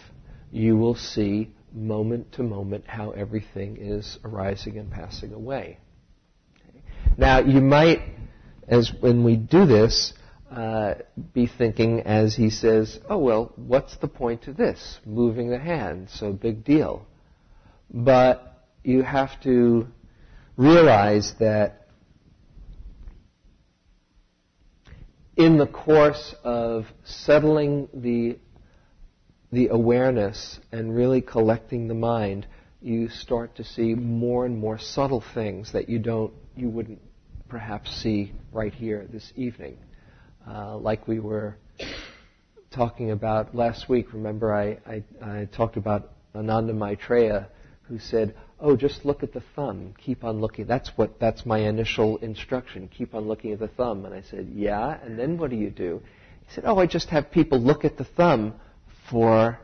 you 0.51 0.77
will 0.77 0.97
see 0.97 1.55
moment 1.73 2.33
to 2.33 2.43
moment 2.43 2.85
how 2.87 3.11
everything 3.11 3.77
is 3.81 4.19
arising 4.25 4.79
and 4.79 4.91
passing 4.91 5.33
away. 5.33 5.79
Okay. 6.69 6.83
Now, 7.17 7.41
you 7.41 7.61
might, 7.61 8.01
as 8.69 8.93
when 9.01 9.25
we 9.25 9.37
do 9.37 9.67
this, 9.67 10.13
uh, 10.51 10.95
be 11.33 11.47
thinking, 11.47 12.01
as 12.01 12.37
he 12.37 12.51
says, 12.51 12.99
oh, 13.09 13.19
well, 13.19 13.53
what's 13.57 13.97
the 13.97 14.09
point 14.09 14.49
of 14.49 14.57
this? 14.57 15.01
Moving 15.07 15.51
the 15.51 15.59
hand, 15.59 16.11
so 16.11 16.33
big 16.33 16.65
deal. 16.65 17.07
But 17.91 18.67
you 18.85 19.03
have 19.03 19.41
to 19.43 19.87
realize 20.57 21.33
that 21.41 21.87
in 25.37 25.57
the 25.57 25.67
course 25.67 26.35
of 26.45 26.85
settling 27.05 27.89
the 27.95 28.39
the 29.53 29.69
awareness 29.69 30.59
and 30.73 30.97
really 30.97 31.21
collecting 31.21 31.87
the 31.87 31.95
mind, 31.95 32.47
you 32.81 33.09
start 33.11 33.55
to 33.57 33.65
see 33.65 33.95
more 33.95 34.47
and 34.47 34.59
more 34.59 34.79
subtle 34.79 35.23
things 35.35 35.73
that 35.73 35.89
you 35.89 35.99
don't, 35.99 36.33
you 36.57 36.69
wouldn't 36.71 37.01
perhaps 37.49 37.95
see 38.03 38.33
right 38.51 38.73
here 38.73 39.07
this 39.13 39.31
evening. 39.37 39.77
Uh, 40.49 40.77
like 40.79 41.07
we 41.07 41.21
were 41.21 41.57
talking 42.71 43.11
about 43.11 43.55
last 43.55 43.89
week. 43.89 44.13
Remember, 44.15 44.53
I, 44.53 44.79
I, 44.87 45.05
I 45.23 45.45
talked 45.45 45.77
about 45.77 46.11
Ananda 46.35 46.73
Maitreya, 46.73 47.47
who 47.83 47.99
said, 47.99 48.35
"Oh, 48.59 48.75
just 48.75 49.05
look 49.05 49.23
at 49.23 49.33
the 49.33 49.43
thumb. 49.55 49.95
Keep 50.05 50.25
on 50.25 50.41
looking. 50.41 50.67
That's 50.67 50.91
what. 50.97 51.21
That's 51.21 51.45
my 51.45 51.59
initial 51.59 52.17
instruction. 52.17 52.89
Keep 52.89 53.15
on 53.15 53.29
looking 53.29 53.53
at 53.53 53.61
the 53.61 53.69
thumb." 53.69 54.05
And 54.07 54.15
I 54.15 54.23
said, 54.23 54.49
"Yeah." 54.53 54.99
And 55.05 55.19
then 55.19 55.39
what 55.39 55.51
do 55.51 55.57
you 55.57 55.71
do? 55.71 56.03
He 56.49 56.55
said, 56.55 56.65
"Oh, 56.67 56.79
I 56.79 56.87
just 56.87 57.11
have 57.11 57.31
people 57.31 57.61
look 57.61 57.85
at 57.85 57.99
the 57.99 58.05
thumb 58.05 58.55
for 59.13 59.61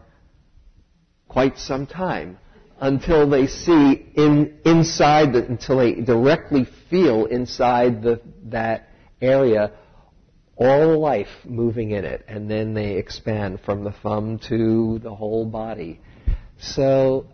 quite 1.26 1.58
some 1.58 1.86
time 1.86 2.38
until 2.80 3.28
they 3.28 3.48
see 3.48 4.06
in, 4.14 4.60
inside 4.64 5.32
the, 5.32 5.44
until 5.44 5.78
they 5.78 5.94
directly 5.94 6.68
feel 6.88 7.24
inside 7.24 8.02
the, 8.02 8.20
that 8.44 8.88
area 9.20 9.72
all 10.56 10.98
life 10.98 11.28
moving 11.44 11.92
in 11.92 12.04
it, 12.04 12.24
and 12.28 12.50
then 12.50 12.74
they 12.74 12.96
expand 12.96 13.60
from 13.64 13.84
the 13.84 13.92
thumb 14.02 14.40
to 14.48 14.98
the 15.02 15.14
whole 15.14 15.46
body. 15.46 16.00
So 16.60 17.26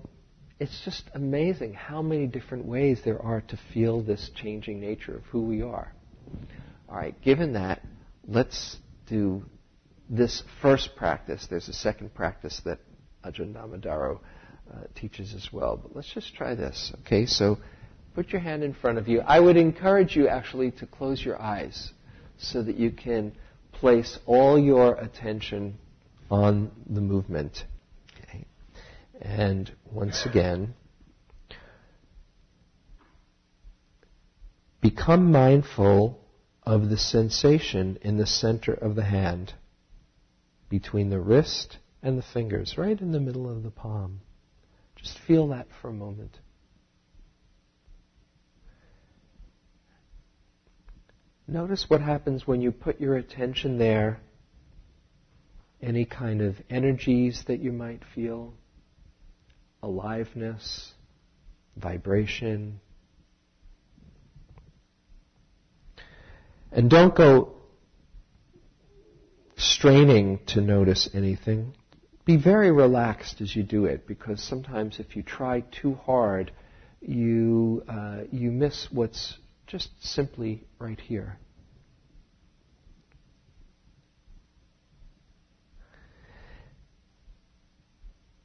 it's 0.60 0.82
just 0.84 1.04
amazing 1.14 1.72
how 1.72 2.02
many 2.02 2.26
different 2.26 2.66
ways 2.66 3.00
there 3.04 3.20
are 3.20 3.40
to 3.40 3.58
feel 3.72 4.02
this 4.02 4.30
changing 4.34 4.80
nature 4.80 5.16
of 5.16 5.24
who 5.24 5.42
we 5.42 5.62
are. 5.62 5.92
All 6.88 6.96
right, 6.96 7.18
given 7.22 7.54
that, 7.54 7.82
let's 8.28 8.76
do 9.08 9.44
this 10.08 10.42
first 10.60 10.96
practice, 10.96 11.46
there's 11.48 11.68
a 11.68 11.72
second 11.72 12.14
practice 12.14 12.60
that 12.64 12.78
Ajahn 13.24 13.54
Dhammadharo 13.54 14.20
uh, 14.72 14.80
teaches 14.94 15.34
as 15.34 15.52
well. 15.52 15.76
But 15.76 15.96
let's 15.96 16.12
just 16.12 16.34
try 16.34 16.54
this. 16.54 16.92
Okay, 17.00 17.26
so 17.26 17.58
put 18.14 18.30
your 18.30 18.40
hand 18.40 18.62
in 18.62 18.74
front 18.74 18.98
of 18.98 19.08
you. 19.08 19.20
I 19.20 19.40
would 19.40 19.56
encourage 19.56 20.16
you 20.16 20.28
actually 20.28 20.70
to 20.72 20.86
close 20.86 21.24
your 21.24 21.40
eyes 21.40 21.92
so 22.38 22.62
that 22.62 22.76
you 22.76 22.90
can 22.90 23.32
place 23.72 24.18
all 24.26 24.58
your 24.58 24.94
attention 24.94 25.78
on 26.30 26.70
the 26.88 27.00
movement. 27.00 27.64
Okay. 28.22 28.46
And 29.20 29.70
once 29.90 30.26
again, 30.26 30.74
become 34.80 35.30
mindful 35.32 36.20
of 36.62 36.88
the 36.88 36.98
sensation 36.98 37.98
in 38.02 38.16
the 38.16 38.26
center 38.26 38.72
of 38.72 38.94
the 38.94 39.04
hand 39.04 39.54
between 40.80 41.08
the 41.08 41.20
wrist 41.20 41.78
and 42.02 42.18
the 42.18 42.24
fingers, 42.32 42.74
right 42.76 43.00
in 43.00 43.12
the 43.12 43.20
middle 43.20 43.48
of 43.48 43.62
the 43.62 43.70
palm. 43.70 44.20
Just 44.96 45.16
feel 45.20 45.46
that 45.46 45.68
for 45.80 45.88
a 45.88 45.92
moment. 45.92 46.36
Notice 51.46 51.86
what 51.86 52.00
happens 52.00 52.44
when 52.44 52.60
you 52.60 52.72
put 52.72 53.00
your 53.00 53.14
attention 53.16 53.78
there. 53.78 54.18
Any 55.80 56.06
kind 56.06 56.42
of 56.42 56.56
energies 56.68 57.44
that 57.46 57.60
you 57.60 57.70
might 57.70 58.02
feel, 58.12 58.52
aliveness, 59.80 60.92
vibration. 61.76 62.80
And 66.72 66.90
don't 66.90 67.14
go 67.14 67.53
straining 69.64 70.38
to 70.46 70.60
notice 70.60 71.08
anything. 71.14 71.74
Be 72.24 72.36
very 72.36 72.70
relaxed 72.70 73.40
as 73.40 73.54
you 73.54 73.62
do 73.62 73.84
it 73.84 74.06
because 74.06 74.42
sometimes 74.42 74.98
if 74.98 75.16
you 75.16 75.22
try 75.22 75.60
too 75.60 75.94
hard, 75.94 76.52
you, 77.00 77.82
uh, 77.88 78.22
you 78.30 78.50
miss 78.50 78.88
what's 78.90 79.38
just 79.66 79.90
simply 80.00 80.64
right 80.78 81.00
here. 81.00 81.38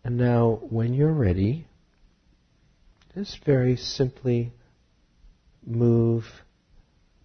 And 0.03 0.17
now, 0.17 0.59
when 0.69 0.93
you're 0.93 1.13
ready, 1.13 1.67
just 3.13 3.43
very 3.45 3.75
simply 3.75 4.51
move, 5.65 6.25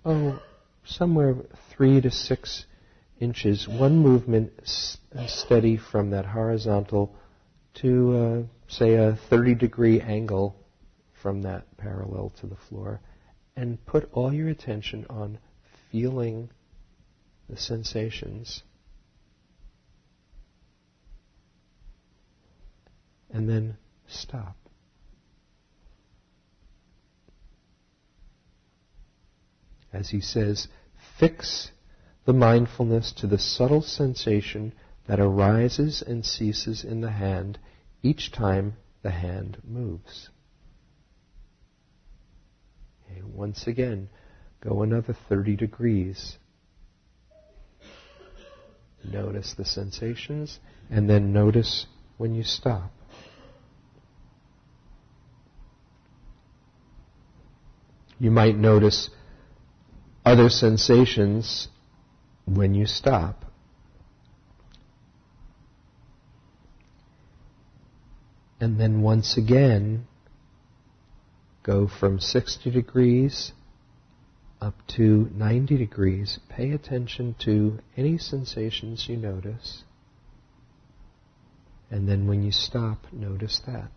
oh, 0.04 0.40
somewhere 0.84 1.36
three 1.70 2.00
to 2.00 2.10
six 2.10 2.66
inches, 3.20 3.68
one 3.68 3.98
movement 3.98 4.52
steady 4.64 5.76
from 5.76 6.10
that 6.10 6.26
horizontal 6.26 7.14
to, 7.74 8.16
uh, 8.16 8.42
say, 8.68 8.94
a 8.94 9.16
30 9.28 9.54
degree 9.54 10.00
angle 10.00 10.56
from 11.22 11.42
that 11.42 11.76
parallel 11.76 12.32
to 12.40 12.46
the 12.46 12.56
floor, 12.56 13.00
and 13.56 13.84
put 13.86 14.08
all 14.12 14.32
your 14.32 14.48
attention 14.48 15.06
on 15.08 15.38
feeling 15.90 16.50
the 17.48 17.56
sensations. 17.56 18.62
And 23.30 23.48
then 23.48 23.76
stop. 24.06 24.56
As 29.92 30.10
he 30.10 30.20
says, 30.20 30.68
fix 31.18 31.70
the 32.24 32.32
mindfulness 32.32 33.12
to 33.12 33.26
the 33.26 33.38
subtle 33.38 33.82
sensation 33.82 34.72
that 35.06 35.20
arises 35.20 36.02
and 36.02 36.24
ceases 36.24 36.84
in 36.84 37.00
the 37.00 37.10
hand 37.10 37.58
each 38.02 38.32
time 38.32 38.74
the 39.02 39.10
hand 39.10 39.58
moves. 39.62 40.30
Okay, 43.04 43.22
once 43.22 43.66
again, 43.66 44.08
go 44.62 44.82
another 44.82 45.14
30 45.28 45.56
degrees. 45.56 46.38
Notice 49.04 49.54
the 49.56 49.66
sensations 49.66 50.58
and 50.90 51.08
then 51.08 51.32
notice 51.32 51.86
when 52.16 52.34
you 52.34 52.42
stop. 52.42 52.90
You 58.18 58.30
might 58.30 58.56
notice 58.56 59.10
other 60.24 60.48
sensations 60.48 61.68
when 62.46 62.74
you 62.74 62.86
stop. 62.86 63.44
And 68.60 68.80
then 68.80 69.02
once 69.02 69.36
again, 69.36 70.06
go 71.62 71.86
from 71.88 72.20
60 72.20 72.70
degrees 72.70 73.52
up 74.60 74.74
to 74.96 75.30
90 75.34 75.76
degrees. 75.76 76.38
Pay 76.48 76.70
attention 76.70 77.34
to 77.40 77.78
any 77.96 78.16
sensations 78.16 79.06
you 79.08 79.16
notice. 79.16 79.84
And 81.90 82.08
then 82.08 82.26
when 82.26 82.42
you 82.42 82.52
stop, 82.52 83.06
notice 83.12 83.60
that. 83.66 83.90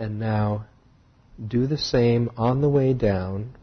And 0.00 0.18
now 0.18 0.64
do 1.46 1.66
the 1.66 1.76
same 1.76 2.30
on 2.38 2.62
the 2.62 2.70
way 2.70 2.94
down. 2.94 3.54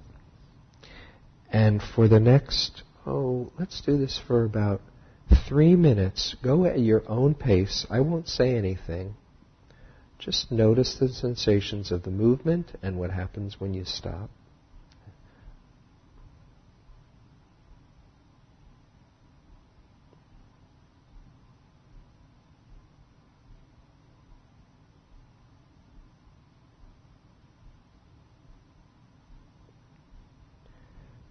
And 1.52 1.82
for 1.82 2.08
the 2.08 2.20
next, 2.20 2.84
oh, 3.08 3.52
let's 3.58 3.82
do 3.82 3.98
this 3.98 4.22
for 4.28 4.44
about 4.44 4.82
three 5.50 5.76
minutes. 5.76 6.36
Go 6.44 6.66
at 6.66 6.80
your 6.80 7.02
own 7.10 7.34
pace. 7.34 7.88
I 7.90 8.02
won't 8.02 8.28
say 8.28 8.56
anything. 8.56 9.16
Just 10.20 10.52
notice 10.52 10.94
the 11.00 11.10
sensations 11.10 11.92
of 11.92 12.04
the 12.04 12.12
movement 12.12 12.72
and 12.84 13.00
what 13.00 13.10
happens 13.10 13.60
when 13.60 13.74
you 13.74 13.84
stop. 13.84 14.30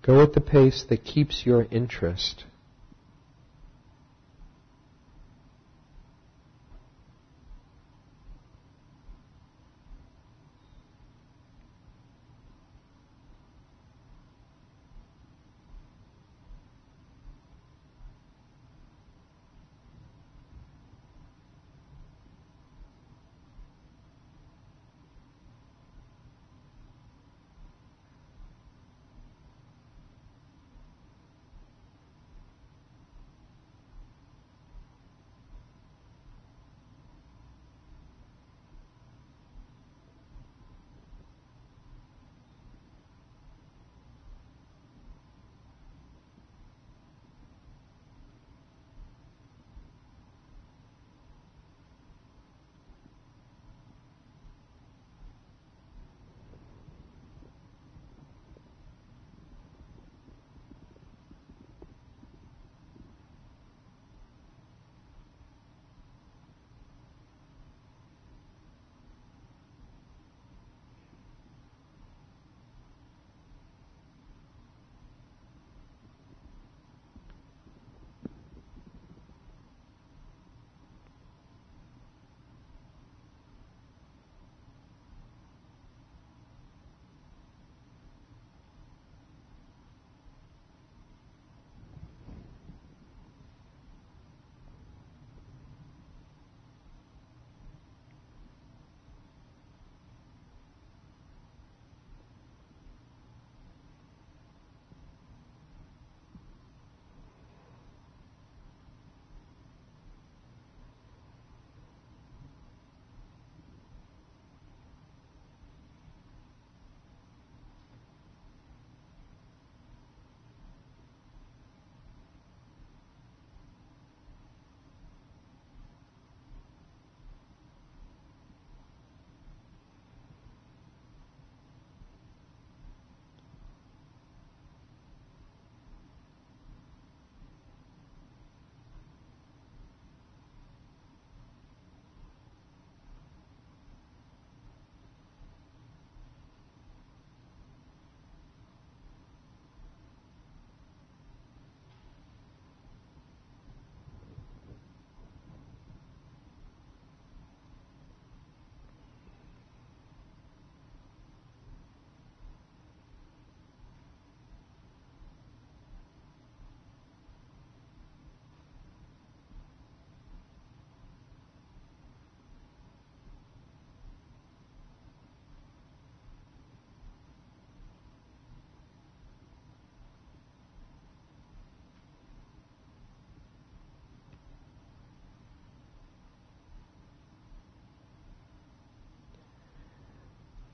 Go 0.07 0.23
at 0.23 0.35
the 0.35 0.41
pace 0.41 0.85
that 0.89 1.05
keeps 1.05 1.45
your 1.45 1.67
interest. 1.73 2.45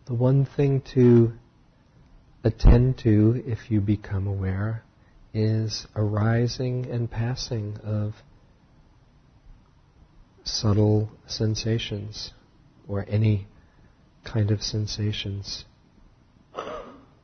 The 0.06 0.14
one 0.14 0.44
thing 0.44 0.80
to 0.94 1.32
attend 2.42 2.98
to 2.98 3.42
if 3.46 3.70
you 3.70 3.80
become 3.80 4.26
aware 4.26 4.82
is 5.32 5.86
arising 5.94 6.90
and 6.90 7.08
passing 7.08 7.78
of 7.84 8.14
subtle 10.44 11.08
sensations 11.26 12.32
or 12.88 13.06
any 13.08 13.46
kind 14.24 14.50
of 14.50 14.62
sensations. 14.62 15.64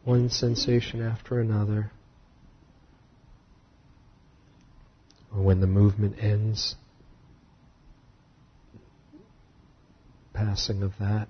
One 0.05 0.31
sensation 0.31 1.03
after 1.03 1.41
another. 1.41 1.91
Or 5.35 5.43
when 5.43 5.61
the 5.61 5.67
movement 5.67 6.17
ends, 6.21 6.77
passing 10.33 10.83
of 10.83 10.93
that. 10.99 11.29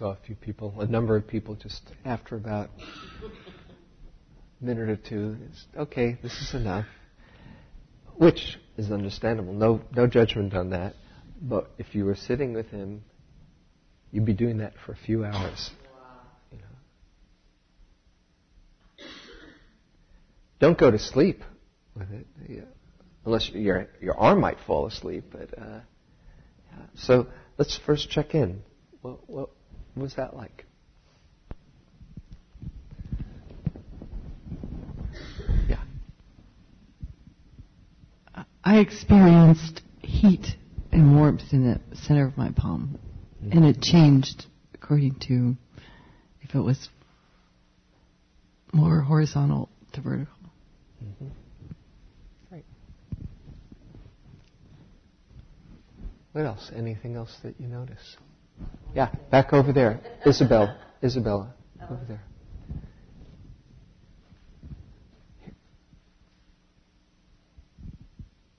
Saw 0.00 0.12
a 0.12 0.18
few 0.26 0.34
people, 0.34 0.74
a 0.80 0.86
number 0.86 1.14
of 1.14 1.28
people, 1.28 1.54
just 1.54 1.82
after 2.06 2.34
about 2.34 2.70
a 3.20 4.64
minute 4.64 4.88
or 4.88 4.96
two. 4.96 5.36
okay, 5.76 6.18
this 6.22 6.32
is 6.40 6.54
enough, 6.54 6.86
which 8.16 8.58
is 8.78 8.90
understandable. 8.90 9.52
No, 9.52 9.82
no 9.94 10.06
judgment 10.06 10.54
on 10.54 10.70
that. 10.70 10.94
But 11.42 11.70
if 11.76 11.94
you 11.94 12.06
were 12.06 12.14
sitting 12.14 12.54
with 12.54 12.68
him, 12.68 13.04
you'd 14.10 14.24
be 14.24 14.32
doing 14.32 14.58
that 14.58 14.72
for 14.86 14.92
a 14.92 14.96
few 14.96 15.22
hours. 15.22 15.70
You 16.50 16.58
know. 16.58 19.04
Don't 20.60 20.78
go 20.78 20.90
to 20.90 20.98
sleep 20.98 21.42
with 21.94 22.10
it, 22.10 22.26
yeah. 22.48 22.60
unless 23.26 23.50
your 23.50 23.88
your 24.00 24.16
arm 24.16 24.40
might 24.40 24.56
fall 24.66 24.86
asleep. 24.86 25.24
But 25.30 25.58
uh, 25.58 25.80
yeah. 26.70 26.86
so 26.94 27.26
let's 27.58 27.78
first 27.84 28.08
check 28.08 28.34
in. 28.34 28.62
What, 29.02 29.28
what, 29.28 29.50
what 29.94 30.02
was 30.04 30.14
that 30.16 30.36
like? 30.36 30.64
Yeah. 35.68 35.82
I 38.64 38.78
experienced 38.78 39.82
heat 40.00 40.56
and 40.92 41.16
warmth 41.16 41.52
in 41.52 41.64
the 41.64 41.96
center 41.96 42.26
of 42.26 42.36
my 42.36 42.50
palm, 42.50 42.98
mm-hmm. 43.42 43.56
and 43.56 43.66
it 43.66 43.80
changed 43.80 44.46
according 44.74 45.16
to 45.28 45.56
if 46.42 46.54
it 46.54 46.60
was 46.60 46.88
more 48.72 49.00
horizontal 49.00 49.68
to 49.92 50.00
vertical. 50.00 50.34
Mm-hmm. 51.04 51.26
Right. 52.50 52.64
What 56.32 56.46
else? 56.46 56.70
Anything 56.74 57.16
else 57.16 57.36
that 57.42 57.60
you 57.60 57.66
notice? 57.66 58.16
Yeah, 58.94 59.10
back 59.30 59.52
over 59.52 59.72
there. 59.72 60.00
Isabel. 60.26 60.76
Isabella. 61.02 61.54
Over 61.82 62.04
there. 62.06 62.22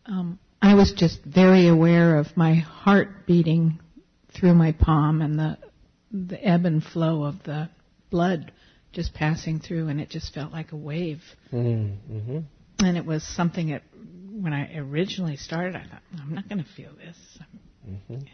Um, 0.06 0.40
I 0.62 0.76
was 0.76 0.94
just 0.96 1.24
very 1.24 1.68
aware 1.68 2.18
of 2.18 2.36
my 2.36 2.56
heart 2.56 3.26
beating 3.26 3.80
through 4.34 4.54
my 4.54 4.74
palm 4.74 5.22
and 5.22 5.40
the 5.40 5.58
the 6.12 6.44
ebb 6.46 6.66
and 6.66 6.84
flow 6.84 7.24
of 7.24 7.42
the 7.44 7.70
blood 8.10 8.52
just 8.92 9.14
passing 9.14 9.60
through, 9.60 9.88
and 9.88 10.02
it 10.02 10.10
just 10.10 10.34
felt 10.34 10.52
like 10.52 10.74
a 10.74 10.76
wave. 10.76 11.22
Mm-hmm. 11.54 12.40
And 12.80 12.98
it 12.98 13.06
was 13.06 13.24
something 13.24 13.70
that 13.70 13.84
when 14.30 14.54
I 14.54 14.76
originally 14.76 15.38
started, 15.38 15.76
I 15.76 15.84
thought, 15.88 16.02
I'm 16.20 16.36
not 16.36 16.50
going 16.50 16.64
to 16.64 16.70
feel 16.76 16.92
this. 16.96 17.18
Mm-hmm. 17.88 18.26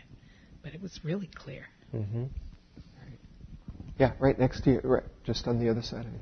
But 0.63 0.73
it 0.73 0.81
was 0.81 0.99
really 1.03 1.29
clear. 1.33 1.65
Mm-hmm. 1.95 2.23
Yeah, 3.99 4.13
right 4.19 4.37
next 4.37 4.61
to 4.61 4.71
you, 4.71 4.81
right, 4.83 5.03
just 5.25 5.47
on 5.47 5.59
the 5.59 5.69
other 5.69 5.81
side 5.81 6.05
of 6.05 6.11
you. 6.11 6.19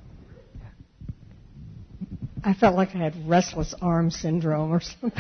I 2.44 2.54
felt 2.54 2.76
like 2.76 2.96
I 2.96 3.00
had 3.00 3.28
restless 3.28 3.74
arm 3.82 4.12
syndrome 4.12 4.72
or 4.72 4.80
something. 4.80 5.12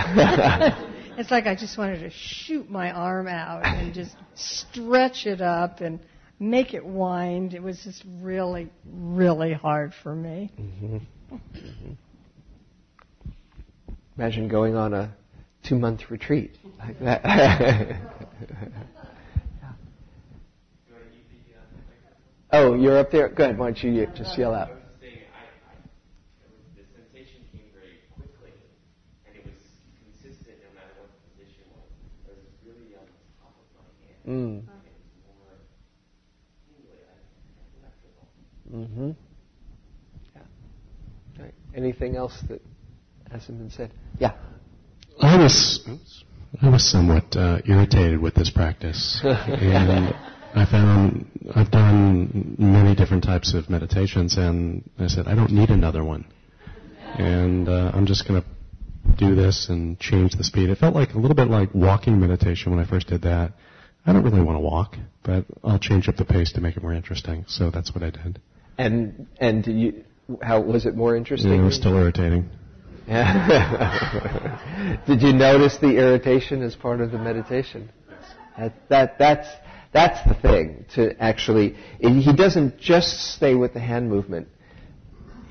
it's 1.18 1.32
like 1.32 1.48
I 1.48 1.56
just 1.56 1.78
wanted 1.78 2.00
to 2.02 2.12
shoot 2.12 2.70
my 2.70 2.92
arm 2.92 3.28
out 3.28 3.66
and 3.66 3.94
just 3.94 4.16
stretch 4.36 5.26
it 5.26 5.42
up 5.42 5.82
and 5.82 6.00
make 6.40 6.74
it 6.76 6.86
wind. 6.86 7.54
It 7.56 7.64
was 7.64 7.84
just 7.84 8.04
really, 8.22 8.70
really 8.86 9.54
hard 9.54 9.94
for 10.04 10.16
me. 10.16 10.52
Mm-hmm. 10.60 10.98
Mm-hmm. 11.34 11.92
Imagine 14.18 14.48
going 14.48 14.76
on 14.76 14.94
a 14.94 15.14
two 15.64 15.80
month 15.80 16.10
retreat 16.12 16.58
like 16.80 17.00
that. 17.00 18.00
Oh, 22.58 22.74
you're 22.74 22.98
up 22.98 23.12
there? 23.12 23.28
Go 23.28 23.44
ahead. 23.44 23.58
Why 23.58 23.72
don't 23.72 23.84
you 23.84 24.08
just 24.15 24.38
yell 24.38 24.54
out? 24.54 24.70
Mm. 34.26 34.63
Mm-hmm. 38.74 39.12
Yeah. 40.34 40.41
Right. 41.38 41.54
Anything 41.76 42.15
else 42.15 42.41
that 42.48 42.62
hasn't 43.30 43.58
been 43.58 43.70
said? 43.70 43.91
Yeah. 44.18 44.32
I 45.22 45.38
was 45.38 45.86
I 46.62 46.70
was 46.70 46.89
somewhat 46.89 47.36
uh, 47.36 47.60
irritated 47.65 48.22
with 48.22 48.34
this 48.36 48.50
practice, 48.50 49.20
and 49.24 50.15
I 50.56 50.65
found 50.65 51.26
I've 51.54 51.70
done 51.70 52.56
many 52.58 52.96
different 52.96 53.26
types 53.26 53.54
of 53.54 53.70
meditations, 53.70 54.38
and 54.38 54.89
I 54.98 55.08
said 55.08 55.28
I 55.28 55.36
don't 55.36 55.52
need 55.52 55.70
another 55.70 56.04
one, 56.04 56.26
and 57.18 57.68
uh, 57.68 57.91
I'm 57.94 58.06
just 58.06 58.26
going 58.26 58.41
to 58.41 58.48
do 59.18 59.36
this 59.36 59.68
and 59.70 60.00
change 60.00 60.32
the 60.38 60.46
speed. 60.46 60.70
It 60.70 60.78
felt 60.78 60.96
like 60.96 61.13
a 61.13 61.18
little 61.18 61.36
bit 61.36 61.50
like 61.50 61.76
walking 61.76 62.22
meditation 62.22 62.72
when 62.72 62.80
I 62.80 62.88
first 62.88 63.08
did 63.08 63.24
that. 63.24 63.52
I 64.06 64.13
don't 64.13 64.24
really 64.24 64.41
want 64.41 64.56
to 64.56 64.62
walk, 64.62 64.96
but 65.24 65.46
I'll 65.63 65.80
change 65.80 66.08
up 66.08 66.15
the 66.15 66.26
pace 66.26 66.54
to 66.54 66.62
make 66.62 66.78
it 66.78 66.84
more 66.84 66.94
interesting. 66.94 67.44
So 67.48 67.70
that's 67.70 67.94
what 67.94 68.04
I 68.04 68.12
did. 68.12 68.39
And 68.78 69.28
and 69.39 69.68
you, 69.68 70.06
how 70.41 70.62
was 70.62 70.86
it 70.86 70.96
more 70.96 71.18
interesting? 71.18 71.52
Yeah, 71.52 71.60
it 71.60 71.63
was 71.63 71.76
still 71.76 71.98
irritating. 71.98 72.50
did 75.06 75.22
you 75.22 75.34
notice 75.34 75.78
the 75.78 75.98
irritation 75.98 76.63
as 76.63 76.76
part 76.76 77.02
of 77.02 77.12
the 77.12 77.18
meditation? 77.20 77.91
That, 78.58 78.74
that 78.89 79.20
that's 79.20 79.48
that's 79.96 80.28
the 80.28 80.36
thing 80.36 80.86
to 80.96 81.16
actually. 81.24 81.76
He 82.00 82.34
doesn't 82.34 82.78
just 82.78 83.34
stay 83.34 83.56
with 83.56 83.74
the 83.74 83.80
hand 83.80 84.10
movement. 84.10 84.50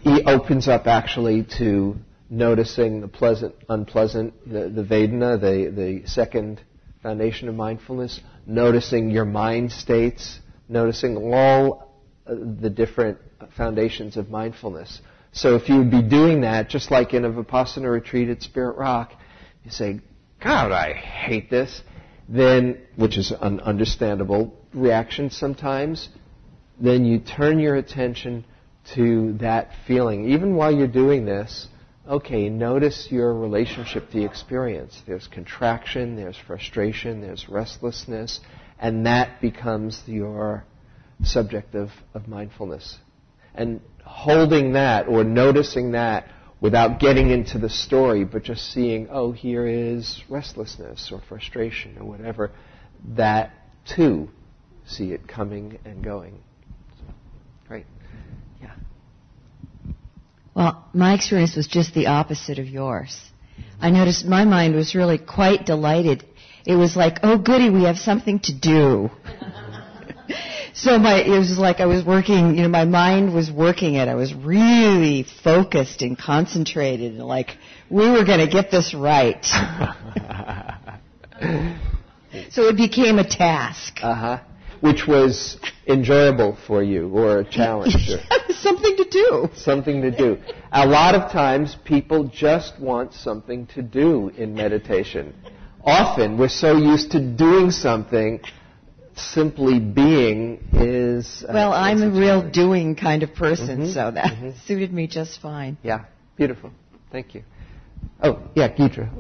He 0.03 0.23
opens 0.25 0.69
up 0.69 0.87
actually 0.87 1.47
to 1.59 1.97
noticing 2.29 3.01
the 3.01 3.09
pleasant, 3.09 3.55
unpleasant, 3.71 4.35
the, 4.47 4.69
the 4.69 4.83
Vedana, 4.83 5.41
the 5.41 5.71
the 5.71 6.07
second 6.07 6.61
foundation 7.03 7.49
of 7.49 7.55
mindfulness, 7.55 8.21
noticing 8.45 9.11
your 9.11 9.25
mind 9.25 9.73
states, 9.73 10.41
noticing 10.69 11.17
all 11.33 11.95
uh, 12.27 12.35
the 12.61 12.69
different 12.69 13.19
foundations 13.57 14.19
of 14.19 14.29
mindfulness. 14.29 15.01
So 15.33 15.57
if 15.57 15.71
you 15.71 15.79
would 15.79 15.91
be 15.91 16.03
doing 16.03 16.43
that, 16.43 16.69
just 16.69 16.91
like 16.91 17.15
in 17.15 17.25
a 17.25 17.31
Vipassana 17.31 17.91
retreat 17.91 18.29
at 18.29 18.43
Spirit 18.43 18.77
Rock, 18.77 19.13
you 19.65 19.71
say, 19.71 20.01
God, 20.43 20.71
I 20.71 20.93
hate 20.93 21.51
this, 21.51 21.83
then, 22.29 22.79
which 22.97 23.19
is 23.19 23.33
an 23.41 23.61
understandable 23.61 24.55
reaction 24.73 25.31
sometimes, 25.31 26.09
then 26.81 27.05
you 27.05 27.21
turn 27.21 27.59
your 27.59 27.77
attention 27.77 28.45
to 28.95 29.35
that 29.35 29.71
feeling. 29.87 30.31
Even 30.31 30.57
while 30.57 30.75
you're 30.75 30.87
doing 30.87 31.25
this, 31.25 31.69
okay, 32.09 32.49
notice 32.49 33.09
your 33.11 33.35
relationship 33.35 34.11
to 34.11 34.19
the 34.19 34.25
experience. 34.25 35.01
There's 35.07 35.27
contraction, 35.27 36.17
there's 36.17 36.37
frustration, 36.37 37.21
there's 37.21 37.49
restlessness, 37.49 38.41
and 38.79 39.07
that 39.07 39.41
becomes 39.41 40.03
your 40.07 40.65
subject 41.23 41.75
of, 41.75 41.91
of 42.13 42.29
mindfulness. 42.29 42.99
And 43.55 43.81
holding 44.05 44.73
that 44.73 45.09
or 45.09 45.25
noticing 45.25 45.93
that 45.93 46.29
without 46.65 46.99
getting 46.99 47.29
into 47.29 47.59
the 47.59 47.69
story, 47.69 48.25
but 48.25 48.43
just 48.43 48.73
seeing, 48.73 49.07
oh, 49.11 49.33
here 49.33 49.67
is 49.67 50.25
restlessness 50.31 51.11
or 51.13 51.21
frustration 51.29 51.99
or 51.99 52.07
whatever, 52.07 52.51
that 53.07 53.51
too, 53.85 54.31
see 54.87 55.13
it 55.13 55.29
coming 55.29 55.79
and 55.85 56.03
going. 56.03 56.43
right? 57.69 57.85
Yeah. 58.63 58.75
Well, 60.55 60.89
my 60.95 61.13
experience 61.13 61.55
was 61.55 61.67
just 61.67 61.93
the 61.93 62.07
opposite 62.07 62.59
of 62.59 62.67
yours. 62.67 63.21
I 63.79 63.91
noticed 63.91 64.25
my 64.25 64.47
mind 64.47 64.75
was 64.75 64.95
really 64.95 65.19
quite 65.19 65.67
delighted. 65.67 66.25
It 66.65 66.77
was 66.77 66.97
like, 66.97 67.19
oh 67.23 67.37
goody, 67.37 67.69
we 67.69 67.83
have 67.83 67.99
something 67.99 68.41
to 68.41 68.55
do. 68.59 69.11
So 70.75 70.99
my, 70.99 71.23
it 71.23 71.31
was 71.31 71.59
like 71.59 71.81
I 71.81 71.87
was 71.87 72.05
working, 72.05 72.57
you 72.57 72.63
know, 72.63 72.69
my 72.69 72.85
mind 72.85 73.33
was 73.33 73.51
working 73.51 73.95
it. 73.95 74.09
I 74.09 74.15
was 74.15 74.35
really 74.35 75.25
focused 75.43 76.03
and 76.03 76.19
concentrated 76.19 77.13
and 77.13 77.25
like, 77.25 77.57
we 77.89 78.11
were 78.11 78.25
going 78.25 78.41
to 78.41 78.49
get 78.49 78.71
this 78.71 78.93
right. 78.95 79.43
so 82.51 82.69
it 82.69 82.77
became 82.77 83.19
a 83.19 83.29
task. 83.29 84.01
Uh 84.03 84.15
huh 84.15 84.41
which 84.85 85.07
was 85.07 85.57
enjoyable 85.87 86.59
for 86.67 86.83
you 86.83 87.09
or 87.09 87.39
a 87.39 87.45
challenge? 87.45 87.95
Or 88.11 88.19
something 88.53 88.95
to 88.99 89.05
do. 89.11 89.49
Something 89.55 90.03
to 90.03 90.11
do. 90.11 90.37
A 90.73 90.87
lot 90.87 91.15
of 91.15 91.33
times 91.33 91.75
people 91.87 92.25
just 92.25 92.79
want 92.79 93.15
something 93.15 93.67
to 93.69 93.81
do 93.81 94.29
in 94.37 94.53
meditation. 94.53 95.35
Often 95.83 96.37
we're 96.37 96.51
so 96.51 96.77
used 96.77 97.13
to 97.13 97.19
doing 97.19 97.71
something, 97.71 98.41
simply 99.17 99.81
being 99.81 100.69
is. 100.73 101.45
Uh, 101.49 101.53
well, 101.53 101.73
I'm 101.73 102.03
a, 102.03 102.09
a 102.09 102.11
real 102.11 102.51
doing 102.51 102.97
kind 102.97 103.23
of 103.23 103.35
person, 103.35 103.81
mm-hmm. 103.81 103.93
so 103.93 104.11
that 104.11 104.33
mm-hmm. 104.33 104.51
suited 104.67 104.93
me 104.93 105.07
just 105.07 105.41
fine. 105.41 105.77
Yeah, 105.83 106.05
beautiful. 106.37 106.71
Thank 107.11 107.35
you. 107.35 107.45
Oh, 108.23 108.43
yeah, 108.55 108.75
Gidra. 108.75 109.11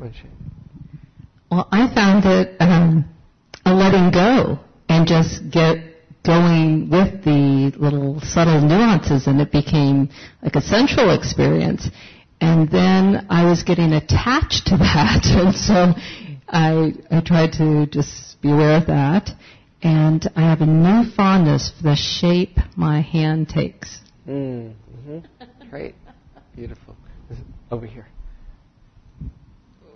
Well, 1.50 1.68
I 1.70 1.92
found 1.94 2.24
it 2.24 2.56
um, 2.60 3.04
a 3.64 3.74
letting 3.74 4.10
go 4.10 4.58
and 4.88 5.06
just 5.06 5.50
get 5.50 5.78
going 6.24 6.88
with 6.90 7.22
the 7.24 7.72
little 7.76 8.18
subtle 8.20 8.60
nuances 8.60 9.26
and 9.26 9.40
it 9.40 9.52
became 9.52 10.08
like 10.42 10.56
a 10.56 10.60
central 10.60 11.10
experience. 11.10 11.88
And 12.40 12.70
then 12.70 13.26
I 13.30 13.44
was 13.44 13.62
getting 13.62 13.92
attached 13.92 14.66
to 14.66 14.76
that. 14.78 15.26
And 15.26 15.54
so 15.54 15.92
I, 16.48 16.92
I 17.10 17.20
tried 17.20 17.52
to 17.54 17.86
just 17.86 18.40
be 18.40 18.50
aware 18.50 18.76
of 18.78 18.86
that. 18.86 19.30
And 19.84 20.26
I 20.34 20.40
have 20.40 20.62
a 20.62 20.66
new 20.66 21.10
fondness 21.14 21.70
for 21.76 21.82
the 21.82 21.94
shape 21.94 22.56
my 22.74 23.02
hand 23.02 23.50
takes. 23.50 24.00
Mm-hmm. 24.26 25.18
Great. 25.68 25.94
Beautiful. 26.56 26.96
Over 27.70 27.84
here. 27.84 28.06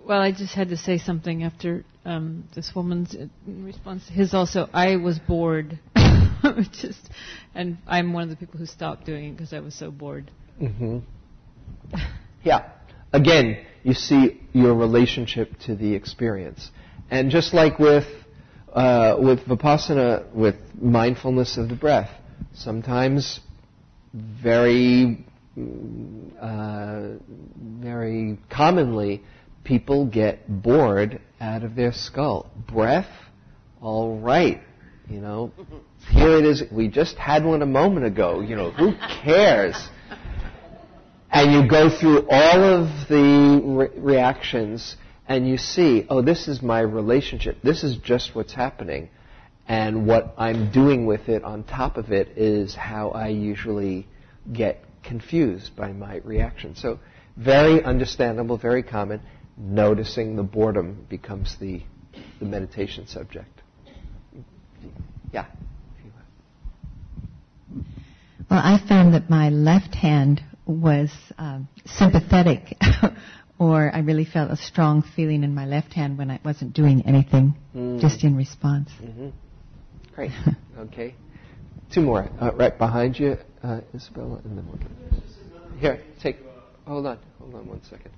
Well, 0.06 0.20
I 0.20 0.30
just 0.30 0.54
had 0.54 0.68
to 0.68 0.76
say 0.76 0.98
something 0.98 1.42
after 1.42 1.84
um, 2.04 2.44
this 2.54 2.72
woman's 2.74 3.14
in 3.14 3.64
response 3.64 4.06
to 4.08 4.12
his. 4.12 4.34
Also, 4.34 4.68
I 4.74 4.96
was 4.96 5.18
bored, 5.18 5.78
just, 6.72 7.08
and 7.54 7.78
I'm 7.86 8.12
one 8.12 8.24
of 8.24 8.28
the 8.30 8.36
people 8.36 8.58
who 8.58 8.66
stopped 8.66 9.06
doing 9.06 9.30
it 9.30 9.32
because 9.32 9.54
I 9.54 9.60
was 9.60 9.74
so 9.74 9.90
bored. 9.90 10.30
Mm-hmm. 10.60 10.98
Yeah. 12.42 12.70
Again, 13.12 13.64
you 13.84 13.94
see 13.94 14.40
your 14.52 14.74
relationship 14.74 15.58
to 15.66 15.74
the 15.74 15.94
experience, 15.94 16.70
and 17.10 17.30
just 17.30 17.54
like 17.54 17.78
with 17.78 18.06
uh, 18.72 19.16
with 19.18 19.40
vipassana, 19.40 20.32
with 20.34 20.56
mindfulness 20.80 21.56
of 21.56 21.68
the 21.68 21.74
breath, 21.74 22.10
sometimes 22.54 23.40
very 24.14 25.24
uh, 26.40 27.08
very 27.56 28.38
commonly 28.50 29.22
people 29.64 30.06
get 30.06 30.46
bored 30.62 31.20
out 31.40 31.62
of 31.62 31.74
their 31.74 31.92
skull. 31.92 32.50
Breath, 32.70 33.08
all 33.80 34.18
right, 34.18 34.60
you 35.08 35.20
know, 35.20 35.52
here 36.10 36.38
it 36.38 36.44
is. 36.44 36.62
We 36.70 36.88
just 36.88 37.16
had 37.16 37.44
one 37.44 37.62
a 37.62 37.66
moment 37.66 38.06
ago. 38.06 38.40
You 38.40 38.56
know, 38.56 38.70
who 38.70 38.94
cares? 39.24 39.76
And 41.30 41.52
you 41.52 41.68
go 41.68 41.90
through 41.90 42.26
all 42.30 42.64
of 42.64 43.08
the 43.08 43.60
re- 43.62 44.00
reactions 44.00 44.96
and 45.28 45.46
you 45.46 45.58
see, 45.58 46.06
oh, 46.08 46.22
this 46.22 46.48
is 46.48 46.62
my 46.62 46.80
relationship. 46.80 47.58
This 47.62 47.84
is 47.84 47.96
just 47.98 48.34
what's 48.34 48.54
happening. 48.54 49.10
And 49.68 50.06
what 50.06 50.34
I'm 50.38 50.72
doing 50.72 51.04
with 51.04 51.28
it 51.28 51.44
on 51.44 51.64
top 51.64 51.98
of 51.98 52.10
it 52.10 52.38
is 52.38 52.74
how 52.74 53.10
I 53.10 53.28
usually 53.28 54.06
get 54.50 54.82
confused 55.02 55.76
by 55.76 55.92
my 55.92 56.16
reaction. 56.24 56.74
So, 56.74 56.98
very 57.36 57.84
understandable, 57.84 58.56
very 58.56 58.82
common 58.82 59.20
noticing 59.58 60.36
the 60.36 60.42
boredom 60.42 61.06
becomes 61.08 61.56
the, 61.60 61.82
the 62.38 62.46
meditation 62.46 63.06
subject. 63.06 63.60
Yeah. 65.32 65.46
Well, 68.50 68.60
I 68.64 68.82
found 68.88 69.12
that 69.12 69.28
my 69.28 69.50
left 69.50 69.94
hand 69.94 70.42
was 70.64 71.10
uh, 71.38 71.60
sympathetic, 71.84 72.76
or 73.58 73.94
I 73.94 74.00
really 74.00 74.24
felt 74.24 74.50
a 74.50 74.56
strong 74.56 75.02
feeling 75.02 75.44
in 75.44 75.54
my 75.54 75.66
left 75.66 75.92
hand 75.92 76.18
when 76.18 76.30
I 76.30 76.40
wasn't 76.44 76.74
doing 76.74 77.02
anything, 77.06 77.54
mm. 77.74 78.00
just 78.00 78.24
in 78.24 78.36
response. 78.36 78.90
Mm-hmm. 79.02 79.28
Great. 80.14 80.32
okay. 80.78 81.14
Two 81.92 82.02
more. 82.02 82.28
Uh, 82.40 82.52
right 82.54 82.76
behind 82.76 83.18
you, 83.18 83.36
uh, 83.62 83.80
Isabella, 83.94 84.40
and 84.44 84.58
then 84.58 84.66
one. 84.66 85.22
Here, 85.78 86.02
take. 86.22 86.36
Hold 86.86 87.06
on. 87.06 87.18
Hold 87.38 87.54
on 87.54 87.66
one 87.66 87.82
second 87.84 88.10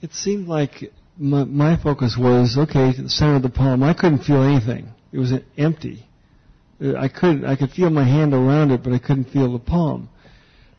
it 0.00 0.12
seemed 0.12 0.48
like 0.48 0.92
my, 1.18 1.44
my 1.44 1.82
focus 1.82 2.16
was 2.18 2.56
okay 2.56 2.92
the 2.96 3.08
center 3.08 3.36
of 3.36 3.42
the 3.42 3.50
palm. 3.50 3.82
I 3.82 3.94
couldn't 3.94 4.24
feel 4.24 4.42
anything. 4.42 4.88
It 5.12 5.18
was 5.18 5.32
empty. 5.56 6.06
I 6.80 7.08
could 7.08 7.44
I 7.44 7.56
could 7.56 7.70
feel 7.72 7.90
my 7.90 8.04
hand 8.04 8.32
around 8.32 8.70
it, 8.70 8.82
but 8.82 8.94
I 8.94 8.98
couldn't 8.98 9.30
feel 9.30 9.52
the 9.52 9.58
palm. 9.58 10.08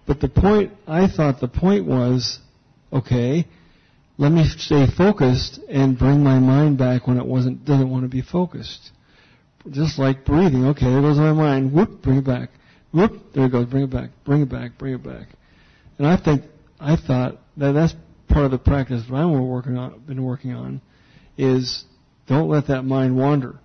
But 0.05 0.19
the 0.19 0.29
point 0.29 0.71
I 0.87 1.07
thought 1.07 1.39
the 1.39 1.47
point 1.47 1.85
was, 1.85 2.39
okay, 2.91 3.47
let 4.17 4.31
me 4.31 4.45
stay 4.45 4.85
focused 4.97 5.59
and 5.69 5.97
bring 5.97 6.23
my 6.23 6.39
mind 6.39 6.77
back 6.77 7.07
when 7.07 7.17
it 7.17 7.25
wasn't 7.25 7.65
doesn't 7.65 7.89
want 7.89 8.03
to 8.03 8.09
be 8.09 8.21
focused. 8.21 8.91
Just 9.69 9.99
like 9.99 10.25
breathing. 10.25 10.65
Okay, 10.67 10.85
there 10.85 11.01
goes 11.01 11.17
my 11.17 11.33
mind. 11.33 11.71
Whoop, 11.71 12.01
bring 12.01 12.17
it 12.17 12.25
back. 12.25 12.49
Whoop, 12.91 13.33
there 13.33 13.45
it 13.45 13.51
goes. 13.51 13.67
Bring 13.67 13.83
it 13.83 13.89
back. 13.89 14.09
Bring 14.25 14.41
it 14.41 14.49
back. 14.49 14.77
Bring 14.77 14.95
it 14.95 15.03
back. 15.03 15.27
And 15.97 16.07
I 16.07 16.17
think 16.17 16.43
I 16.79 16.95
thought 16.95 17.37
that 17.57 17.73
that's 17.73 17.93
part 18.27 18.45
of 18.45 18.51
the 18.51 18.57
practice 18.57 19.03
that 19.07 19.15
I'm 19.15 19.47
working 19.47 19.77
on, 19.77 19.99
been 20.07 20.23
working 20.23 20.53
on, 20.53 20.81
is 21.37 21.85
don't 22.27 22.49
let 22.49 22.67
that 22.67 22.83
mind 22.83 23.15
wander. 23.15 23.59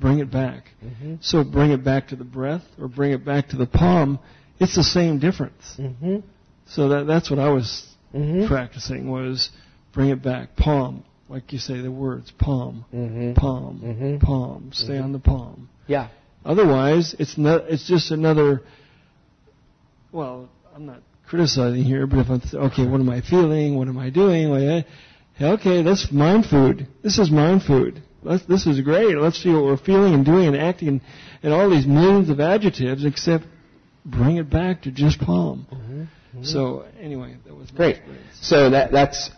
Bring 0.00 0.18
it 0.20 0.30
back. 0.30 0.64
Mm-hmm. 0.84 1.16
So 1.20 1.44
bring 1.44 1.72
it 1.72 1.84
back 1.84 2.08
to 2.08 2.16
the 2.16 2.24
breath 2.24 2.62
or 2.80 2.88
bring 2.88 3.12
it 3.12 3.24
back 3.24 3.48
to 3.48 3.56
the 3.56 3.66
palm. 3.66 4.18
It's 4.58 4.74
the 4.74 4.82
same 4.82 5.18
difference. 5.18 5.76
Mm-hmm. 5.78 6.18
So 6.66 6.88
that 6.88 7.06
that's 7.06 7.30
what 7.30 7.38
I 7.38 7.50
was 7.50 7.86
mm-hmm. 8.14 8.48
practicing 8.48 9.10
was 9.10 9.50
bring 9.92 10.08
it 10.10 10.22
back. 10.22 10.56
Palm, 10.56 11.04
like 11.28 11.52
you 11.52 11.58
say 11.58 11.80
the 11.80 11.92
words 11.92 12.32
palm, 12.38 12.84
mm-hmm. 12.94 13.34
palm, 13.34 13.80
mm-hmm. 13.84 14.18
palm. 14.24 14.70
Stay 14.72 14.94
Mm-hmm. 14.94 15.04
on 15.04 15.12
the 15.12 15.18
palm. 15.18 15.68
Yeah. 15.86 16.08
Otherwise, 16.44 17.14
it's 17.18 17.36
not. 17.36 17.64
It's 17.68 17.86
just 17.86 18.10
another. 18.10 18.62
Well, 20.12 20.48
I'm 20.74 20.86
not 20.86 21.02
criticizing 21.28 21.84
here, 21.84 22.06
but 22.06 22.20
if 22.20 22.30
I'm 22.30 22.42
okay, 22.66 22.86
what 22.86 23.00
am 23.00 23.10
I 23.10 23.20
feeling? 23.20 23.76
What 23.76 23.88
am 23.88 23.98
I 23.98 24.10
doing? 24.10 24.48
Like, 24.48 24.86
okay, 25.40 25.82
that's 25.82 26.10
mind 26.10 26.46
food. 26.46 26.88
This 27.02 27.18
is 27.18 27.30
mind 27.30 27.62
food. 27.62 28.02
Let's, 28.22 28.44
this 28.44 28.66
is 28.66 28.80
great. 28.80 29.16
Let's 29.16 29.42
see 29.42 29.50
what 29.50 29.64
we're 29.64 29.76
feeling 29.76 30.14
and 30.14 30.24
doing 30.24 30.46
and 30.46 30.56
acting 30.56 30.88
and, 30.88 31.00
and 31.42 31.52
all 31.52 31.70
these 31.70 31.86
millions 31.86 32.28
of 32.28 32.40
adjectives, 32.40 33.04
except 33.04 33.44
bring 34.04 34.36
it 34.36 34.50
back 34.50 34.82
to 34.82 34.90
just 34.90 35.20
palm. 35.20 35.66
Mm-hmm. 35.72 36.00
Mm-hmm. 36.02 36.44
So 36.44 36.86
anyway, 37.00 37.36
that 37.46 37.54
was 37.54 37.70
great. 37.70 38.00
So 38.40 38.70
that 38.70 38.92
that's 38.92 39.30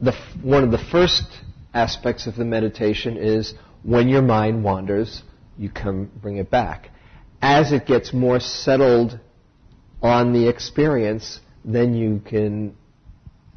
the 0.00 0.12
one 0.42 0.64
of 0.64 0.70
the 0.70 0.78
first 0.78 1.24
aspects 1.72 2.26
of 2.26 2.36
the 2.36 2.44
meditation 2.44 3.16
is 3.16 3.54
when 3.82 4.08
your 4.08 4.22
mind 4.22 4.64
wanders, 4.64 5.22
you 5.56 5.70
come 5.70 6.10
bring 6.20 6.36
it 6.36 6.50
back. 6.50 6.90
As 7.40 7.72
it 7.72 7.86
gets 7.86 8.12
more 8.12 8.40
settled 8.40 9.18
on 10.02 10.32
the 10.32 10.48
experience, 10.48 11.40
then 11.64 11.94
you 11.94 12.20
can 12.24 12.76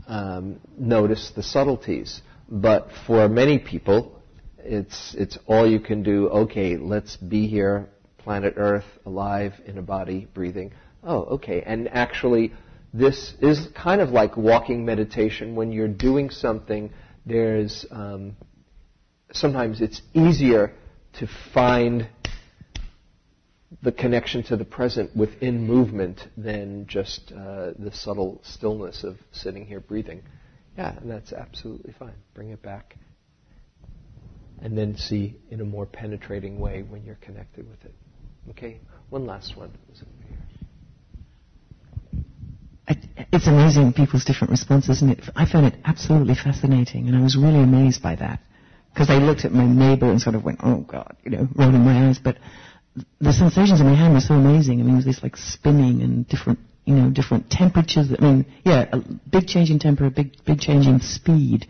um, 0.07 0.59
notice 0.77 1.31
the 1.35 1.43
subtleties. 1.43 2.21
But 2.49 2.89
for 3.07 3.27
many 3.27 3.59
people, 3.59 4.20
it's 4.63 5.15
it's 5.17 5.37
all 5.45 5.69
you 5.69 5.79
can 5.79 6.03
do. 6.03 6.27
Okay, 6.29 6.77
let's 6.77 7.17
be 7.17 7.47
here, 7.47 7.89
planet 8.17 8.55
Earth, 8.57 8.85
alive 9.05 9.53
in 9.65 9.77
a 9.77 9.81
body, 9.81 10.27
breathing. 10.33 10.73
Oh, 11.03 11.21
okay. 11.23 11.63
And 11.65 11.87
actually, 11.89 12.53
this 12.93 13.33
is 13.41 13.67
kind 13.75 14.01
of 14.01 14.09
like 14.09 14.37
walking 14.37 14.85
meditation. 14.85 15.55
When 15.55 15.71
you're 15.71 15.87
doing 15.87 16.29
something, 16.29 16.91
there's 17.25 17.85
um, 17.91 18.35
sometimes 19.31 19.81
it's 19.81 20.01
easier 20.13 20.73
to 21.13 21.27
find 21.53 22.07
the 23.83 23.91
connection 23.91 24.43
to 24.43 24.57
the 24.57 24.65
present 24.65 25.15
within 25.15 25.65
movement 25.65 26.27
than 26.37 26.85
just 26.87 27.31
uh, 27.31 27.71
the 27.79 27.91
subtle 27.93 28.41
stillness 28.43 29.03
of 29.03 29.17
sitting 29.31 29.65
here 29.65 29.79
breathing. 29.79 30.21
Yeah, 30.77 30.97
and 30.97 31.09
that's 31.09 31.33
absolutely 31.33 31.93
fine. 31.97 32.13
Bring 32.33 32.49
it 32.49 32.61
back. 32.61 32.95
And 34.61 34.77
then 34.77 34.95
see 34.95 35.35
in 35.49 35.59
a 35.61 35.65
more 35.65 35.85
penetrating 35.85 36.59
way 36.59 36.83
when 36.83 37.03
you're 37.03 37.15
connected 37.15 37.67
with 37.67 37.83
it. 37.83 37.95
Okay, 38.51 38.79
one 39.09 39.25
last 39.25 39.57
one. 39.57 39.71
It's 43.33 43.47
amazing 43.47 43.93
people's 43.93 44.25
different 44.25 44.51
responses, 44.51 45.01
and 45.01 45.11
it, 45.11 45.23
I 45.35 45.45
found 45.45 45.65
it 45.67 45.75
absolutely 45.85 46.35
fascinating, 46.35 47.07
and 47.07 47.15
I 47.15 47.21
was 47.21 47.37
really 47.37 47.61
amazed 47.61 48.01
by 48.01 48.15
that 48.15 48.39
because 48.93 49.09
I 49.09 49.17
looked 49.17 49.45
at 49.45 49.53
my 49.53 49.65
neighbor 49.65 50.09
and 50.09 50.21
sort 50.21 50.35
of 50.35 50.43
went, 50.43 50.59
"Oh 50.63 50.81
God," 50.81 51.15
you 51.23 51.31
know, 51.31 51.47
rolling 51.55 51.85
my 51.85 52.07
eyes, 52.07 52.19
but 52.19 52.37
the 53.19 53.31
sensations 53.31 53.79
in 53.79 53.87
my 53.87 53.95
hand 53.95 54.13
were 54.13 54.19
so 54.19 54.33
amazing. 54.33 54.79
I 54.79 54.83
mean, 54.83 54.93
it 54.93 54.97
was 54.97 55.05
this 55.05 55.23
like 55.23 55.37
spinning 55.37 56.01
and 56.01 56.27
different, 56.27 56.59
you 56.85 56.95
know, 56.95 57.09
different 57.09 57.49
temperatures. 57.49 58.07
I 58.17 58.21
mean, 58.21 58.45
yeah, 58.65 58.89
a 58.91 58.99
big 59.29 59.47
change 59.47 59.69
in 59.71 59.79
temperature, 59.79 60.07
a 60.07 60.23
big, 60.23 60.43
big 60.45 60.59
change 60.59 60.87
in 60.87 60.99
speed. 60.99 61.67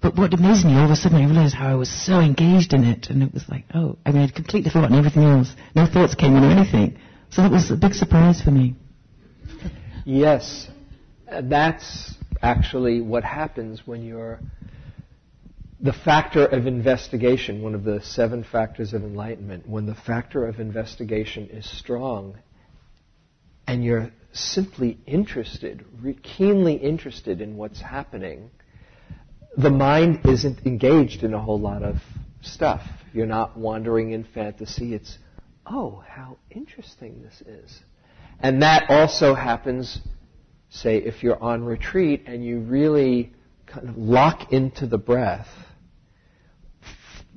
But 0.00 0.16
what 0.16 0.34
amazed 0.34 0.64
me, 0.64 0.74
all 0.74 0.84
of 0.84 0.90
a 0.90 0.96
sudden 0.96 1.18
I 1.18 1.24
realized 1.24 1.54
how 1.54 1.68
I 1.68 1.74
was 1.74 1.90
so 1.90 2.20
engaged 2.20 2.74
in 2.74 2.84
it, 2.84 3.08
and 3.08 3.22
it 3.22 3.32
was 3.32 3.48
like, 3.48 3.64
oh, 3.74 3.96
I 4.04 4.12
mean, 4.12 4.22
I'd 4.22 4.34
completely 4.34 4.70
forgotten 4.70 4.96
everything 4.96 5.24
else. 5.24 5.52
No 5.74 5.86
thoughts 5.86 6.14
came 6.14 6.36
in 6.36 6.44
or 6.44 6.50
anything. 6.50 6.98
So 7.30 7.42
that 7.42 7.50
was 7.50 7.70
a 7.70 7.76
big 7.76 7.94
surprise 7.94 8.40
for 8.40 8.50
me. 8.50 8.74
Yes, 10.04 10.68
uh, 11.30 11.42
that's 11.44 12.14
actually 12.42 13.00
what 13.00 13.24
happens 13.24 13.86
when 13.86 14.04
you're 14.04 14.38
the 15.80 15.92
factor 15.92 16.46
of 16.46 16.66
investigation, 16.66 17.62
one 17.62 17.74
of 17.74 17.84
the 17.84 18.00
seven 18.02 18.44
factors 18.44 18.94
of 18.94 19.02
enlightenment, 19.02 19.68
when 19.68 19.86
the 19.86 19.94
factor 19.94 20.46
of 20.46 20.58
investigation 20.58 21.48
is 21.50 21.68
strong 21.78 22.38
and 23.66 23.84
you're 23.84 24.10
simply 24.32 24.98
interested, 25.06 25.84
re- 26.00 26.14
keenly 26.14 26.74
interested 26.74 27.40
in 27.40 27.56
what's 27.56 27.80
happening, 27.80 28.50
the 29.56 29.70
mind 29.70 30.20
isn't 30.26 30.66
engaged 30.66 31.22
in 31.22 31.32
a 31.34 31.40
whole 31.40 31.60
lot 31.60 31.82
of 31.82 31.96
stuff. 32.42 32.82
You're 33.12 33.26
not 33.26 33.56
wandering 33.56 34.12
in 34.12 34.24
fantasy. 34.24 34.94
It's, 34.94 35.18
oh, 35.64 36.04
how 36.06 36.36
interesting 36.50 37.22
this 37.22 37.40
is. 37.46 37.80
And 38.38 38.62
that 38.62 38.90
also 38.90 39.34
happens, 39.34 39.98
say, 40.68 40.98
if 40.98 41.22
you're 41.22 41.42
on 41.42 41.64
retreat 41.64 42.24
and 42.26 42.44
you 42.44 42.60
really 42.60 43.32
kind 43.66 43.88
of 43.88 43.96
lock 43.96 44.52
into 44.52 44.86
the 44.86 44.98
breath. 44.98 45.48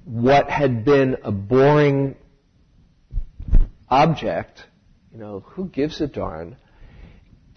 What 0.04 0.50
had 0.50 0.84
been 0.84 1.18
a 1.24 1.32
boring 1.32 2.16
object, 3.90 4.64
you 5.12 5.20
know, 5.20 5.40
who 5.42 5.68
gives 5.68 6.02
a 6.02 6.08
darn, 6.08 6.58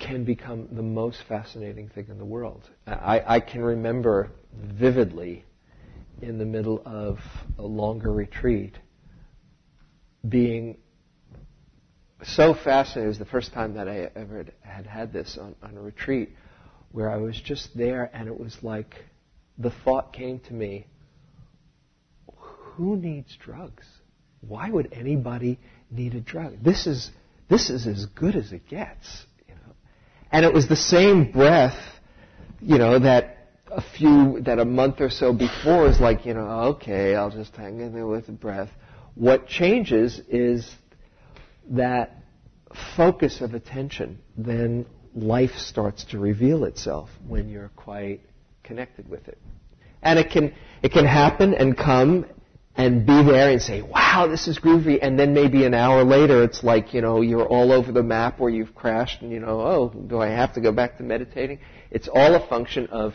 can 0.03 0.25
become 0.25 0.69
the 0.73 0.83
most 0.83 1.23
fascinating 1.29 1.89
thing 1.89 2.07
in 2.09 2.19
the 2.19 2.25
world. 2.25 2.69
I, 2.87 3.23
I 3.27 3.41
can 3.41 3.63
remember 3.63 4.31
vividly 4.53 5.45
in 6.21 6.39
the 6.39 6.45
middle 6.45 6.83
of 6.85 7.19
a 7.59 7.63
longer 7.63 8.13
retreat 8.13 8.79
being 10.29 10.77
so 12.23 12.55
fascinated. 12.55 13.05
It 13.05 13.09
was 13.09 13.19
the 13.19 13.25
first 13.27 13.53
time 13.53 13.75
that 13.75 13.89
I 13.89 14.11
ever 14.15 14.47
had 14.61 14.87
had 14.87 15.13
this 15.13 15.39
on, 15.41 15.55
on 15.63 15.77
a 15.77 15.81
retreat 15.81 16.31
where 16.93 17.11
I 17.11 17.17
was 17.17 17.41
just 17.41 17.77
there 17.77 18.11
and 18.13 18.29
it 18.29 18.39
was 18.39 18.57
like 18.63 18.95
the 19.59 19.71
thought 19.71 20.13
came 20.13 20.41
to 20.41 20.53
me 20.53 20.87
who 22.77 22.97
needs 22.97 23.37
drugs? 23.37 23.87
Why 24.41 24.71
would 24.71 24.93
anybody 24.93 25.59
need 25.91 26.15
a 26.15 26.21
drug? 26.21 26.63
This 26.63 26.87
is, 26.87 27.11
this 27.49 27.71
is 27.71 27.87
as 27.87 28.07
good 28.07 28.35
as 28.35 28.53
it 28.53 28.69
gets. 28.69 29.27
And 30.33 30.47
it 30.47 30.53
was 30.53 30.67
the 30.67 30.77
same 30.77 31.31
breath, 31.31 31.79
you 32.61 32.79
know, 32.79 32.99
that 32.99 33.39
a 33.71 33.83
few, 33.83 34.41
that 34.41 34.59
a 34.59 34.65
month 34.65 35.01
or 35.01 35.11
so 35.11 35.33
before 35.33 35.87
is 35.89 36.01
like, 36.01 36.25
you 36.25 36.35
know, 36.35 36.49
okay, 36.77 37.15
I'll 37.15 37.31
just 37.31 37.55
hang 37.55 37.81
in 37.81 37.95
there 37.95 38.07
with 38.07 38.27
the 38.27 38.33
breath. 38.33 38.71
What 39.15 39.47
changes 39.47 40.21
is 40.29 40.71
that 41.71 42.17
focus 42.97 43.43
of 43.43 43.55
attention, 43.55 44.19
then 44.37 44.87
life 45.15 45.53
starts 45.57 46.05
to 46.05 46.19
reveal 46.19 46.65
itself 46.65 47.11
when 47.27 47.49
you're 47.49 47.71
quite 47.77 48.21
connected 48.63 49.09
with 49.09 49.29
it. 49.29 49.39
And 50.03 50.19
it 50.19 50.31
can, 50.31 50.55
it 50.83 50.93
can 50.93 51.05
happen 51.05 51.55
and 51.55 51.77
come 51.77 52.25
and 52.75 53.07
be 53.07 53.23
there 53.23 53.51
and 53.51 53.61
say, 53.61 53.83
wow, 53.83 54.27
this 54.31 54.49
is 54.49 54.59
groovy. 54.59 54.99
And 55.01 55.19
then 55.19 55.35
maybe 55.35 55.65
an 55.65 55.75
hour 55.75 56.05
later, 56.05 56.43
it's 56.43 56.65
like, 56.65 56.95
you 56.95 57.03
know, 57.03 57.21
you're 57.21 57.47
all 57.47 57.71
over 57.71 57.93
the 57.93 58.03
map 58.03 58.41
or 58.41 58.49
you've 58.49 58.75
crashed 58.75 59.23
and 59.23 59.31
you 59.31 59.41
know, 59.41 59.61
oh, 59.61 59.89
do 59.91 60.19
I 60.21 60.29
have 60.29 60.55
to 60.55 60.61
go 60.61 60.73
back 60.73 60.97
to 60.99 61.03
meditating? 61.03 61.59
It's 61.91 62.09
all 62.09 62.35
a 62.35 62.47
function 62.49 62.87
of 62.89 63.15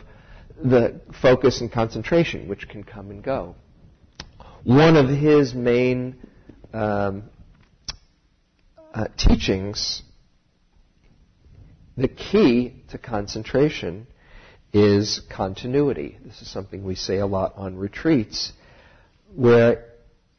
the 0.63 1.02
focus 1.22 1.62
and 1.62 1.72
concentration, 1.72 2.48
which 2.48 2.67
can 2.70 2.84
come 2.84 3.10
and 3.10 3.24
go. 3.24 3.56
One 4.63 4.96
of 4.96 5.10
his 5.10 5.54
main 5.54 6.17
um, 6.74 7.24
uh, 8.93 9.08
teachings, 9.17 10.04
the 11.96 12.08
key 12.08 12.84
to 12.89 12.98
concentration 12.98 14.08
is 14.74 15.22
continuity. 15.30 16.17
This 16.24 16.41
is 16.41 16.52
something 16.52 16.84
we 16.84 16.96
say 16.96 17.17
a 17.17 17.26
lot 17.26 17.54
on 17.56 17.78
retreats, 17.78 18.54
where 19.38 19.86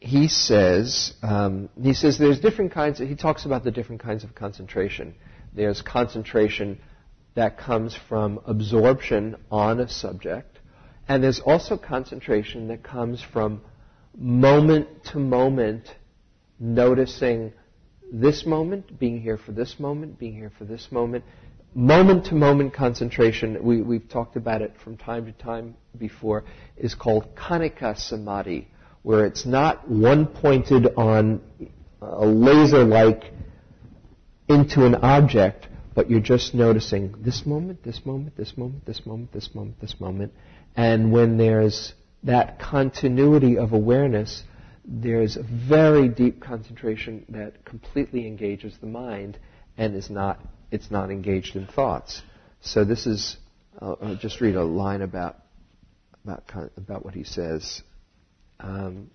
he 0.00 0.26
says 0.26 1.14
um, 1.22 1.68
he 1.80 1.94
says 1.94 2.18
there's 2.18 2.40
different 2.40 2.72
kinds. 2.72 3.00
Of, 3.00 3.08
he 3.08 3.14
talks 3.14 3.44
about 3.46 3.62
the 3.62 3.70
different 3.70 4.02
kinds 4.02 4.24
of 4.24 4.34
concentration. 4.34 5.14
There's 5.54 5.82
concentration 5.82 6.80
that 7.36 7.58
comes 7.58 7.96
from 8.08 8.40
absorption 8.44 9.36
on 9.52 9.78
a 9.78 9.88
subject, 9.88 10.58
and 11.06 11.22
there's 11.22 11.38
also 11.38 11.76
concentration 11.76 12.66
that 12.68 12.82
comes 12.82 13.22
from 13.22 13.60
moment 14.16 14.88
to 15.12 15.20
moment 15.20 15.84
noticing 16.58 17.52
this 18.12 18.44
moment, 18.44 18.98
being 18.98 19.20
here 19.20 19.38
for 19.38 19.52
this 19.52 19.78
moment, 19.78 20.18
being 20.18 20.34
here 20.34 20.50
for 20.58 20.64
this 20.64 20.88
moment. 20.90 21.22
Moment 21.72 22.26
to 22.26 22.34
moment 22.34 22.74
concentration, 22.74 23.62
we, 23.62 23.80
we've 23.80 24.08
talked 24.08 24.34
about 24.34 24.60
it 24.60 24.72
from 24.82 24.96
time 24.96 25.26
to 25.26 25.32
time 25.32 25.76
before, 25.96 26.44
is 26.76 26.96
called 26.96 27.36
Khanika 27.36 27.96
Samadhi, 27.96 28.66
where 29.02 29.24
it's 29.26 29.46
not 29.46 29.88
one 29.88 30.26
pointed 30.26 30.88
on 30.96 31.40
a 32.00 32.26
laser 32.26 32.84
like 32.84 33.32
into 34.48 34.84
an 34.84 34.94
object, 34.96 35.68
but 35.94 36.10
you're 36.10 36.20
just 36.20 36.54
noticing 36.54 37.14
this 37.20 37.44
moment, 37.44 37.82
this 37.82 38.04
moment, 38.04 38.36
this 38.36 38.56
moment, 38.56 38.84
this 38.86 39.04
moment, 39.06 39.32
this 39.32 39.54
moment, 39.54 39.80
this 39.80 40.00
moment. 40.00 40.32
And 40.76 41.12
when 41.12 41.36
there's 41.36 41.92
that 42.24 42.58
continuity 42.58 43.58
of 43.58 43.72
awareness, 43.72 44.42
there's 44.84 45.36
a 45.36 45.42
very 45.42 46.08
deep 46.08 46.40
concentration 46.40 47.24
that 47.28 47.64
completely 47.64 48.26
engages 48.26 48.76
the 48.80 48.86
mind 48.86 49.38
and 49.76 49.94
is 49.94 50.10
not 50.10 50.40
it's 50.70 50.90
not 50.90 51.10
engaged 51.10 51.56
in 51.56 51.66
thoughts. 51.66 52.22
So 52.60 52.84
this 52.84 53.06
is 53.06 53.36
I'll, 53.80 53.98
I'll 54.00 54.16
just 54.16 54.40
read 54.40 54.56
a 54.56 54.64
line 54.64 55.02
about 55.02 55.36
about 56.24 56.44
about 56.76 57.04
what 57.04 57.14
he 57.14 57.24
says. 57.24 57.82
Um, 58.60 59.10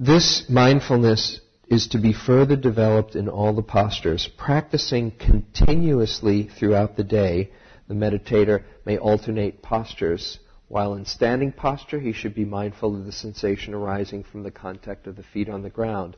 this 0.00 0.48
mindfulness 0.48 1.40
is 1.68 1.88
to 1.88 1.98
be 1.98 2.12
further 2.12 2.56
developed 2.56 3.14
in 3.14 3.28
all 3.28 3.52
the 3.52 3.62
postures. 3.62 4.28
Practicing 4.36 5.12
continuously 5.12 6.44
throughout 6.58 6.96
the 6.96 7.04
day, 7.04 7.52
the 7.88 7.94
meditator 7.94 8.64
may 8.84 8.98
alternate 8.98 9.62
postures. 9.62 10.38
While 10.68 10.94
in 10.94 11.04
standing 11.04 11.52
posture, 11.52 12.00
he 12.00 12.12
should 12.12 12.34
be 12.34 12.44
mindful 12.44 12.94
of 12.94 13.06
the 13.06 13.12
sensation 13.12 13.74
arising 13.74 14.24
from 14.24 14.42
the 14.42 14.50
contact 14.50 15.06
of 15.06 15.16
the 15.16 15.22
feet 15.22 15.48
on 15.48 15.62
the 15.62 15.70
ground. 15.70 16.16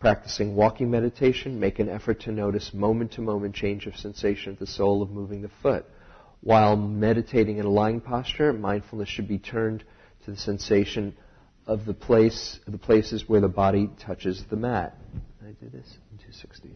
Practicing 0.00 0.54
walking 0.54 0.90
meditation, 0.90 1.58
make 1.58 1.80
an 1.80 1.88
effort 1.88 2.20
to 2.20 2.32
notice 2.32 2.72
moment 2.72 3.12
to 3.12 3.20
moment 3.20 3.54
change 3.54 3.86
of 3.86 3.96
sensation 3.96 4.52
at 4.52 4.60
the 4.60 4.66
sole 4.66 5.02
of 5.02 5.10
moving 5.10 5.42
the 5.42 5.50
foot. 5.60 5.84
While 6.40 6.76
meditating 6.76 7.58
in 7.58 7.66
a 7.66 7.70
lying 7.70 8.00
posture, 8.00 8.52
mindfulness 8.52 9.08
should 9.08 9.26
be 9.26 9.38
turned 9.38 9.82
to 10.24 10.30
the 10.30 10.36
sensation 10.36 11.16
of 11.66 11.84
the 11.84 11.94
place, 11.94 12.60
the 12.68 12.78
places 12.78 13.28
where 13.28 13.40
the 13.40 13.48
body 13.48 13.90
touches 13.98 14.44
the 14.48 14.56
mat. 14.56 14.96
I 15.42 15.50
do 15.50 15.68
this 15.68 15.98
in 16.12 16.18
260. 16.18 16.70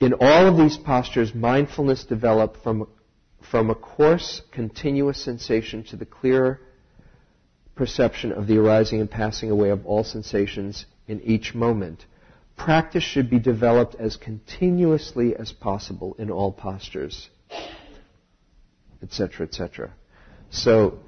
In 0.00 0.12
all 0.14 0.46
of 0.46 0.56
these 0.56 0.76
postures, 0.76 1.34
mindfulness 1.34 2.04
developed 2.04 2.62
from, 2.62 2.86
from 3.50 3.70
a 3.70 3.74
coarse, 3.74 4.40
continuous 4.52 5.22
sensation 5.22 5.82
to 5.84 5.96
the 5.96 6.06
clearer 6.06 6.60
perception 7.74 8.30
of 8.30 8.46
the 8.46 8.56
arising 8.56 9.00
and 9.00 9.10
passing 9.10 9.50
away 9.50 9.70
of 9.70 9.84
all 9.84 10.04
sensations 10.04 10.86
in 11.06 11.20
each 11.22 11.54
moment. 11.54 12.04
Practice 12.56 13.02
should 13.02 13.28
be 13.28 13.38
developed 13.38 13.96
as 13.96 14.16
continuously 14.16 15.34
as 15.36 15.52
possible 15.52 16.14
in 16.18 16.30
all 16.30 16.52
postures, 16.52 17.28
etc., 19.02 19.46
etc. 19.46 19.92
So 20.50 20.98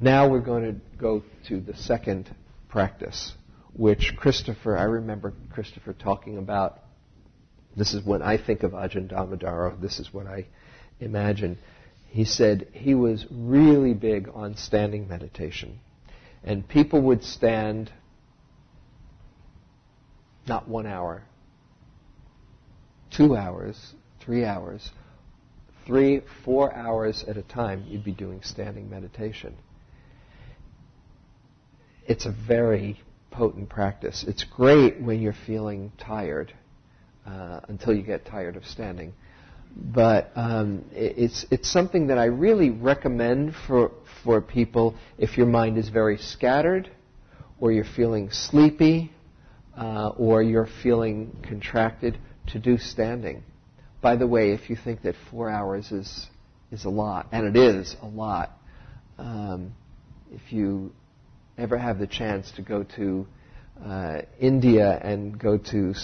now 0.00 0.28
we're 0.28 0.40
going 0.40 0.64
to 0.64 0.80
go 0.98 1.22
to 1.48 1.60
the 1.60 1.74
second 1.74 2.34
practice, 2.68 3.32
which 3.72 4.14
Christopher, 4.16 4.76
I 4.76 4.84
remember 4.84 5.32
Christopher 5.50 5.92
talking 5.92 6.36
about. 6.36 6.80
This 7.76 7.94
is 7.94 8.04
when 8.04 8.22
I 8.22 8.36
think 8.36 8.64
of 8.64 8.72
Ajahn 8.72 9.08
Dhammadharo, 9.08 9.80
this 9.80 9.98
is 9.98 10.12
what 10.12 10.26
I 10.26 10.46
imagine. 11.00 11.58
He 12.08 12.24
said 12.24 12.68
he 12.72 12.94
was 12.94 13.26
really 13.30 13.94
big 13.94 14.28
on 14.34 14.56
standing 14.56 15.08
meditation. 15.08 15.80
And 16.42 16.66
people 16.66 17.00
would 17.02 17.24
stand 17.24 17.92
not 20.48 20.68
one 20.68 20.86
hour, 20.86 21.22
two 23.10 23.36
hours, 23.36 23.94
three 24.20 24.44
hours, 24.44 24.90
three, 25.86 26.22
four 26.44 26.74
hours 26.74 27.24
at 27.26 27.36
a 27.36 27.42
time, 27.42 27.84
you'd 27.88 28.04
be 28.04 28.12
doing 28.12 28.40
standing 28.42 28.88
meditation 28.88 29.56
it's 32.08 32.24
a 32.24 32.32
very 32.32 33.00
potent 33.30 33.68
practice. 33.68 34.24
It's 34.26 34.42
great 34.42 35.00
when 35.00 35.20
you're 35.20 35.36
feeling 35.46 35.92
tired 35.98 36.52
uh, 37.26 37.60
until 37.68 37.94
you 37.94 38.02
get 38.02 38.24
tired 38.24 38.56
of 38.56 38.64
standing. 38.64 39.12
But 39.76 40.32
um, 40.34 40.86
it's 40.92 41.44
it's 41.50 41.70
something 41.70 42.06
that 42.06 42.18
I 42.18 42.24
really 42.24 42.70
recommend 42.70 43.54
for 43.66 43.92
for 44.24 44.40
people 44.40 44.96
if 45.18 45.36
your 45.36 45.46
mind 45.46 45.76
is 45.76 45.90
very 45.90 46.16
scattered, 46.16 46.90
or 47.60 47.70
you're 47.70 47.84
feeling 47.84 48.30
sleepy, 48.30 49.12
uh, 49.78 50.08
or 50.16 50.42
you're 50.42 50.68
feeling 50.82 51.36
contracted 51.48 52.18
to 52.48 52.58
do 52.58 52.78
standing. 52.78 53.42
By 54.00 54.16
the 54.16 54.26
way, 54.26 54.52
if 54.52 54.68
you 54.70 54.76
think 54.76 55.02
that 55.02 55.14
four 55.30 55.48
hours 55.48 55.92
is 55.92 56.26
is 56.70 56.84
a 56.84 56.90
lot, 56.90 57.28
and 57.32 57.46
it 57.46 57.56
is 57.56 57.96
a 58.02 58.06
lot, 58.06 58.50
um, 59.18 59.72
if 60.30 60.52
you 60.52 60.92
ever 61.56 61.78
have 61.78 61.98
the 61.98 62.06
chance 62.06 62.52
to 62.52 62.62
go 62.62 62.84
to 62.96 63.26
uh, 63.84 64.22
India 64.40 64.98
and 65.02 65.38
go 65.38 65.56
to 65.56 65.94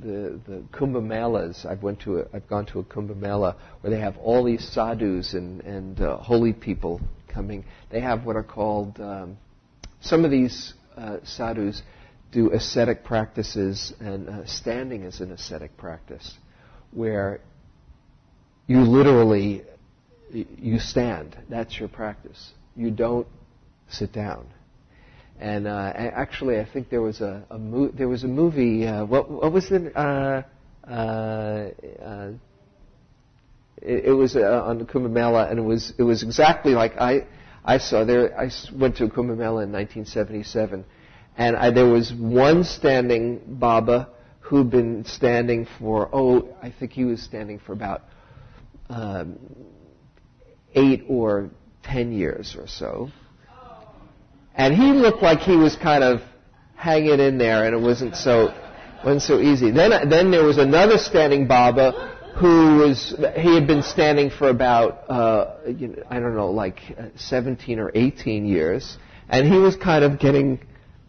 the, 0.00 0.40
the 0.46 0.64
Kumbh 0.72 1.02
Melas. 1.02 1.66
I've 1.68 1.82
went 1.82 2.00
to 2.00 2.20
a, 2.20 2.24
I've 2.32 2.46
gone 2.48 2.66
to 2.66 2.78
a 2.78 2.84
Kumbh 2.84 3.16
Mela 3.16 3.56
where 3.80 3.90
they 3.90 4.00
have 4.00 4.16
all 4.18 4.44
these 4.44 4.66
sadhus 4.68 5.34
and 5.34 5.60
and 5.62 6.00
uh, 6.00 6.18
holy 6.18 6.52
people 6.52 7.00
coming. 7.28 7.64
They 7.90 8.00
have 8.00 8.24
what 8.24 8.36
are 8.36 8.44
called 8.44 9.00
um, 9.00 9.38
some 10.00 10.24
of 10.24 10.30
these 10.30 10.74
uh, 10.96 11.18
sadhus 11.24 11.82
do 12.32 12.52
ascetic 12.52 13.04
practices, 13.04 13.92
and 14.00 14.28
uh, 14.28 14.46
standing 14.46 15.02
is 15.02 15.20
an 15.20 15.32
ascetic 15.32 15.76
practice, 15.76 16.36
where 16.92 17.40
you 18.66 18.80
literally 18.80 19.62
you 20.32 20.78
stand. 20.78 21.36
That's 21.48 21.78
your 21.78 21.88
practice. 21.88 22.52
You 22.74 22.90
don't 22.90 23.26
sit 23.88 24.12
down. 24.12 24.46
And 25.38 25.66
uh, 25.66 25.92
actually, 25.94 26.58
I 26.58 26.64
think 26.64 26.88
there 26.88 27.02
was 27.02 27.20
a, 27.20 27.44
a 27.50 27.58
mo- 27.58 27.90
there 27.92 28.08
was 28.08 28.24
a 28.24 28.28
movie. 28.28 28.86
Uh, 28.86 29.04
what, 29.04 29.30
what 29.30 29.52
was 29.52 29.68
the 29.68 29.92
uh, 29.94 30.42
uh, 30.90 31.70
it, 33.82 34.06
it, 34.06 34.12
was 34.12 34.34
uh, 34.34 34.62
on 34.64 34.86
Kumbh 34.86 35.50
and 35.50 35.58
it 35.58 35.62
was 35.62 35.92
it 35.98 36.02
was 36.02 36.22
exactly 36.22 36.72
like 36.72 36.96
I 36.96 37.26
I 37.64 37.78
saw 37.78 38.04
there. 38.04 38.38
I 38.38 38.50
went 38.72 38.96
to 38.96 39.08
Kumbh 39.08 39.32
in 39.32 39.38
1977, 39.38 40.84
and 41.36 41.56
I, 41.56 41.70
there 41.70 41.86
was 41.86 42.12
one 42.12 42.64
standing 42.64 43.40
Baba 43.46 44.08
who'd 44.40 44.70
been 44.70 45.04
standing 45.04 45.66
for 45.78 46.08
oh 46.12 46.56
I 46.62 46.70
think 46.70 46.92
he 46.92 47.04
was 47.04 47.22
standing 47.22 47.58
for 47.58 47.72
about 47.72 48.02
um, 48.88 49.38
eight 50.74 51.04
or 51.08 51.50
ten 51.82 52.12
years 52.12 52.56
or 52.58 52.66
so 52.66 53.10
and 54.56 54.74
he 54.74 54.92
looked 54.92 55.22
like 55.22 55.40
he 55.40 55.56
was 55.56 55.76
kind 55.76 56.02
of 56.02 56.22
hanging 56.74 57.20
in 57.20 57.38
there, 57.38 57.64
and 57.64 57.74
it 57.74 57.80
wasn't 57.80 58.16
so 58.16 58.52
wasn't 59.04 59.22
so 59.22 59.38
easy. 59.38 59.70
Then 59.70 60.08
then 60.08 60.30
there 60.30 60.44
was 60.44 60.58
another 60.58 60.98
standing 60.98 61.46
Baba 61.46 62.14
who 62.38 62.78
was 62.78 63.14
he 63.36 63.54
had 63.54 63.66
been 63.66 63.82
standing 63.82 64.30
for 64.30 64.48
about 64.48 65.08
uh, 65.10 65.56
you 65.66 65.88
know, 65.88 66.02
I 66.10 66.18
don't 66.18 66.34
know 66.34 66.50
like 66.50 66.80
uh, 66.98 67.08
17 67.16 67.78
or 67.78 67.92
18 67.94 68.46
years, 68.46 68.96
and 69.28 69.46
he 69.46 69.58
was 69.58 69.76
kind 69.76 70.04
of 70.04 70.18
getting 70.18 70.60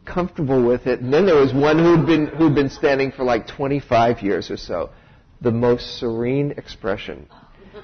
comfortable 0.08 0.66
with 0.66 0.88
it. 0.88 1.01
And 1.01 1.14
then 1.14 1.26
there 1.26 1.36
was 1.36 1.53
one 1.53 1.78
who'd 1.78 2.05
been 2.05 2.28
who'd 2.28 2.55
been 2.55 2.70
standing 2.70 3.12
for 3.12 3.24
like 3.24 3.47
25 3.47 4.22
years 4.22 4.49
or 4.49 4.58
so. 4.58 4.89
The 5.41 5.51
most 5.51 5.99
serene 5.99 6.51
expression. 6.51 7.28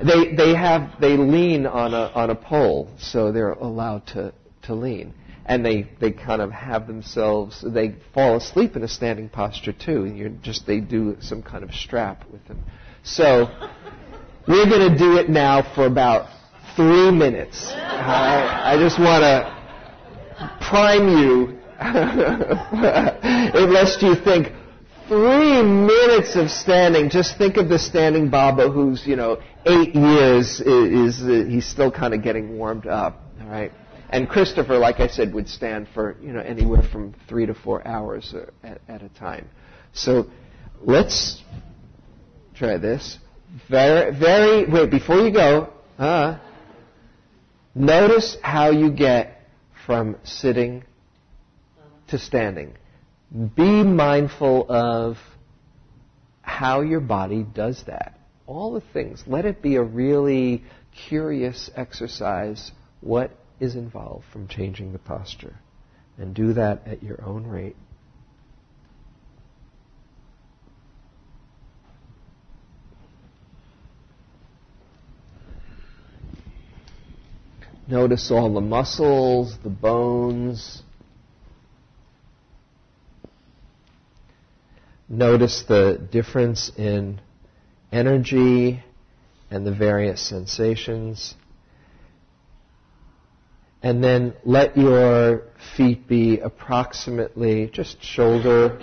They 0.03 0.33
they 0.33 0.55
have 0.55 0.99
they 0.99 1.17
lean 1.17 1.67
on 1.67 1.93
a 1.93 2.11
on 2.15 2.29
a 2.29 2.35
pole, 2.35 2.89
so 2.97 3.31
they're 3.31 3.51
allowed 3.51 4.07
to 4.07 4.33
to 4.63 4.73
lean 4.73 5.13
and 5.45 5.65
they, 5.65 5.89
they 5.99 6.11
kind 6.11 6.41
of 6.41 6.51
have 6.51 6.87
themselves, 6.87 7.63
they 7.67 7.95
fall 8.13 8.37
asleep 8.37 8.75
in 8.75 8.83
a 8.83 8.87
standing 8.87 9.27
posture 9.29 9.73
too. 9.73 10.05
You're 10.05 10.29
just, 10.29 10.65
they 10.65 10.79
do 10.79 11.17
some 11.19 11.43
kind 11.43 11.63
of 11.63 11.73
strap 11.73 12.23
with 12.31 12.45
them. 12.47 12.63
So, 13.03 13.49
we're 14.47 14.69
going 14.69 14.91
to 14.91 14.97
do 14.97 15.17
it 15.17 15.29
now 15.29 15.61
for 15.75 15.85
about 15.85 16.29
three 16.75 17.11
minutes. 17.11 17.67
I, 17.71 18.73
I 18.73 18.77
just 18.77 18.99
want 18.99 19.23
to 19.23 20.59
prime 20.61 21.09
you, 21.17 21.59
lest 23.69 24.01
you 24.01 24.15
think, 24.15 24.51
three 25.07 25.61
minutes 25.61 26.35
of 26.35 26.49
standing. 26.49 27.09
Just 27.09 27.37
think 27.37 27.57
of 27.57 27.69
the 27.69 27.79
standing 27.79 28.29
Baba 28.29 28.69
who's, 28.69 29.05
you 29.05 29.15
know, 29.15 29.41
eight 29.65 29.95
years 29.95 30.61
is, 30.61 31.21
is 31.21 31.23
uh, 31.23 31.49
he's 31.49 31.65
still 31.65 31.91
kind 31.91 32.13
of 32.13 32.23
getting 32.23 32.57
warmed 32.57 32.87
up. 32.87 33.21
All 33.41 33.49
right. 33.49 33.71
And 34.09 34.29
Christopher, 34.29 34.77
like 34.77 34.99
I 34.99 35.07
said, 35.07 35.33
would 35.33 35.49
stand 35.49 35.87
for 35.93 36.15
you 36.21 36.33
know 36.33 36.39
anywhere 36.39 36.83
from 36.83 37.15
three 37.27 37.47
to 37.47 37.55
four 37.55 37.85
hours 37.87 38.33
uh, 38.35 38.45
at, 38.63 38.79
at 38.87 39.01
a 39.01 39.09
time. 39.09 39.49
So 39.93 40.27
let's 40.81 41.41
try 42.53 42.77
this. 42.77 43.17
Very, 43.69 44.15
very. 44.17 44.71
Wait, 44.71 44.91
before 44.91 45.17
you 45.17 45.33
go, 45.33 45.73
uh, 45.97 46.37
notice 47.73 48.37
how 48.43 48.69
you 48.69 48.91
get 48.91 49.49
from 49.87 50.15
sitting 50.23 50.83
to 52.13 52.19
standing. 52.19 52.77
Be 53.31 53.83
mindful 53.83 54.71
of 54.71 55.17
how 56.43 56.81
your 56.81 56.99
body 56.99 57.43
does 57.43 57.83
that. 57.87 58.19
All 58.45 58.73
the 58.73 58.83
things. 58.93 59.23
Let 59.25 59.45
it 59.45 59.63
be 59.63 59.77
a 59.77 59.81
really 59.81 60.63
curious 61.09 61.71
exercise. 61.75 62.71
What 63.01 63.31
is 63.59 63.73
involved 63.73 64.25
from 64.31 64.47
changing 64.47 64.93
the 64.93 64.99
posture. 64.99 65.55
And 66.19 66.35
do 66.35 66.53
that 66.53 66.87
at 66.87 67.01
your 67.01 67.23
own 67.25 67.47
rate. 67.47 67.75
Notice 77.87 78.29
all 78.29 78.53
the 78.53 78.61
muscles, 78.61 79.57
the 79.63 79.69
bones. 79.69 80.83
Notice 85.13 85.61
the 85.67 86.07
difference 86.11 86.71
in 86.75 87.21
energy 87.91 88.83
and 89.51 89.63
the 89.63 89.71
various 89.71 90.19
sensations. 90.19 91.35
And 93.83 94.03
then 94.03 94.33
let 94.43 94.75
your 94.75 95.43
feet 95.77 96.07
be 96.07 96.39
approximately 96.39 97.67
just 97.67 98.01
shoulder 98.03 98.79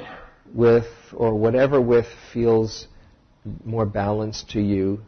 width 0.54 0.86
or 1.12 1.34
whatever 1.34 1.80
width 1.80 2.06
feels 2.32 2.86
more 3.64 3.86
balanced 3.86 4.50
to 4.50 4.60
you. 4.60 5.00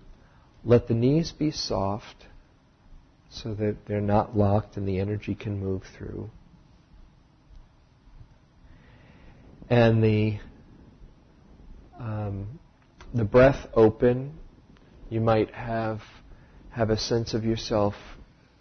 Let 0.64 0.88
the 0.88 0.94
knees 0.94 1.30
be 1.30 1.52
soft 1.52 2.26
so 3.30 3.54
that 3.54 3.76
they're 3.86 4.00
not 4.00 4.36
locked 4.36 4.76
and 4.76 4.88
the 4.88 4.98
energy 4.98 5.36
can 5.36 5.60
move 5.60 5.84
through. 5.96 6.30
And 9.70 10.02
the 10.02 10.40
um, 12.03 12.59
the 13.14 13.24
breath 13.24 13.66
open. 13.74 14.34
You 15.09 15.20
might 15.20 15.55
have 15.55 16.00
have 16.70 16.90
a 16.90 16.98
sense 16.98 17.34
of 17.34 17.44
yourself 17.44 17.94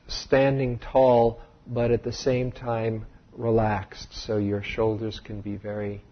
standing 0.08 0.80
tall, 0.80 1.42
but 1.66 1.92
at 1.92 2.04
the 2.04 2.12
same 2.12 2.52
time 2.52 3.06
relaxed, 3.32 4.10
so 4.12 4.38
your 4.38 4.62
shoulders 4.62 5.22
can 5.24 5.42
be 5.42 5.56
very 5.56 6.04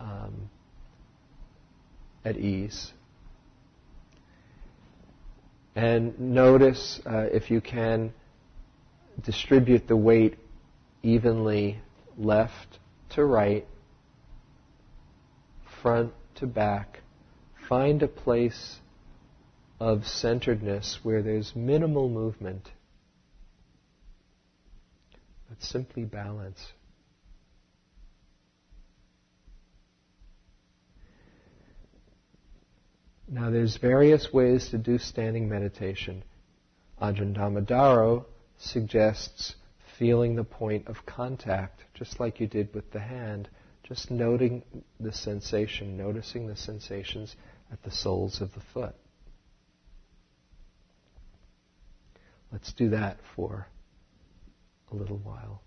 um, 0.00 0.50
at 2.24 2.36
ease. 2.36 2.92
And 5.76 6.18
notice, 6.18 7.00
uh, 7.06 7.26
if 7.32 7.50
you 7.50 7.60
can, 7.60 8.12
distribute 9.24 9.86
the 9.86 9.96
weight 9.96 10.36
evenly 11.02 11.78
left 12.18 12.78
to 13.10 13.24
right, 13.24 13.66
front 15.80 16.12
to 16.36 16.46
back. 16.46 17.00
Find 17.68 18.02
a 18.02 18.08
place 18.08 18.78
of 19.80 20.06
centeredness 20.06 21.00
where 21.02 21.22
there's 21.22 21.54
minimal 21.54 22.08
movement 22.08 22.70
but 25.54 25.62
simply 25.62 26.04
balance. 26.04 26.72
Now, 33.28 33.50
there's 33.50 33.76
various 33.76 34.32
ways 34.32 34.68
to 34.70 34.78
do 34.78 34.98
standing 34.98 35.48
meditation. 35.48 36.24
Ajahn 37.00 37.34
Dhammadharo 37.34 38.26
suggests 38.58 39.54
feeling 39.98 40.34
the 40.34 40.44
point 40.44 40.88
of 40.88 41.06
contact, 41.06 41.84
just 41.94 42.20
like 42.20 42.40
you 42.40 42.46
did 42.46 42.74
with 42.74 42.90
the 42.92 43.00
hand, 43.00 43.48
just 43.84 44.10
noting 44.10 44.62
the 44.98 45.12
sensation, 45.12 45.96
noticing 45.96 46.46
the 46.46 46.56
sensations 46.56 47.36
at 47.70 47.82
the 47.82 47.90
soles 47.90 48.40
of 48.40 48.52
the 48.54 48.60
foot. 48.60 48.94
Let's 52.50 52.72
do 52.72 52.90
that 52.90 53.18
for 53.36 53.68
a 54.90 54.94
little 54.94 55.18
while. 55.18 55.63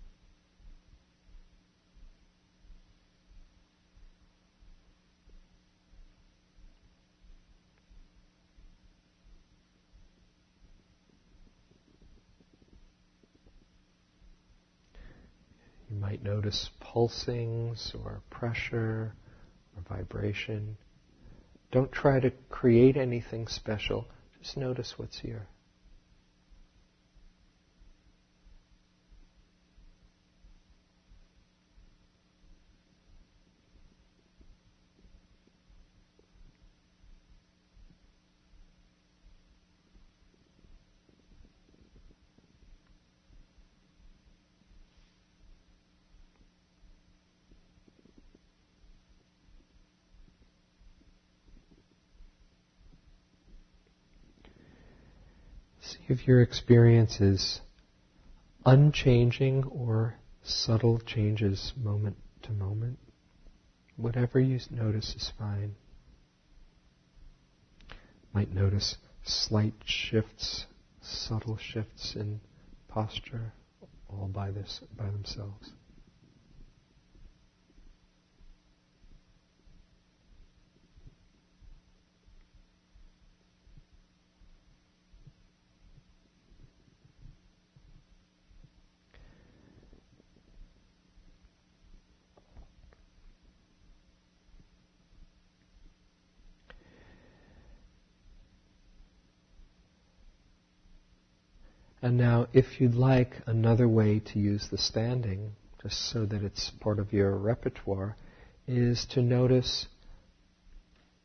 You 15.90 15.96
might 15.96 16.22
notice 16.22 16.70
pulsings 16.82 17.94
or 18.04 18.22
pressure 18.30 19.14
or 19.76 19.96
vibration. 19.96 20.76
Don't 21.70 21.90
try 21.92 22.20
to 22.20 22.30
create 22.50 22.96
anything 22.96 23.46
special, 23.46 24.06
just 24.42 24.56
notice 24.56 24.98
what's 24.98 25.18
here. 25.18 25.46
See 55.88 56.00
if 56.08 56.26
your 56.26 56.42
experience 56.42 57.18
is 57.18 57.62
unchanging 58.66 59.64
or 59.64 60.16
subtle 60.42 60.98
changes 60.98 61.72
moment 61.82 62.16
to 62.42 62.52
moment. 62.52 62.98
Whatever 63.96 64.38
you 64.38 64.60
notice 64.70 65.14
is 65.14 65.32
fine. 65.38 65.76
Might 68.34 68.52
notice 68.52 68.96
slight 69.24 69.72
shifts, 69.86 70.66
subtle 71.00 71.56
shifts 71.56 72.14
in 72.14 72.40
posture, 72.88 73.54
all 74.10 74.28
by 74.28 74.50
this 74.50 74.80
by 74.94 75.06
themselves. 75.06 75.72
And 102.08 102.16
now, 102.16 102.46
if 102.54 102.80
you'd 102.80 102.94
like 102.94 103.34
another 103.44 103.86
way 103.86 104.20
to 104.32 104.38
use 104.38 104.66
the 104.70 104.78
standing, 104.78 105.52
just 105.82 106.08
so 106.08 106.24
that 106.24 106.42
it's 106.42 106.70
part 106.80 106.98
of 106.98 107.12
your 107.12 107.36
repertoire, 107.36 108.16
is 108.66 109.04
to 109.10 109.20
notice 109.20 109.88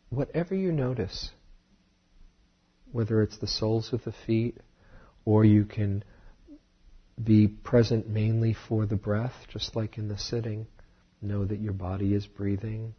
whatever 0.10 0.54
you 0.54 0.74
notice, 0.74 1.32
whether 2.92 3.22
it's 3.22 3.38
the 3.38 3.48
soles 3.48 3.94
of 3.94 4.04
the 4.04 4.12
feet, 4.12 4.58
or 5.24 5.46
you 5.46 5.64
can 5.64 6.04
be 7.24 7.48
present 7.48 8.10
mainly 8.10 8.54
for 8.54 8.86
the 8.86 8.98
breath, 8.98 9.48
just 9.48 9.78
like 9.78 9.98
in 9.98 10.10
the 10.10 10.18
sitting. 10.18 10.68
Know 11.22 11.46
that 11.46 11.62
your 11.62 11.72
body 11.72 12.14
is 12.14 12.28
breathing. 12.28 12.94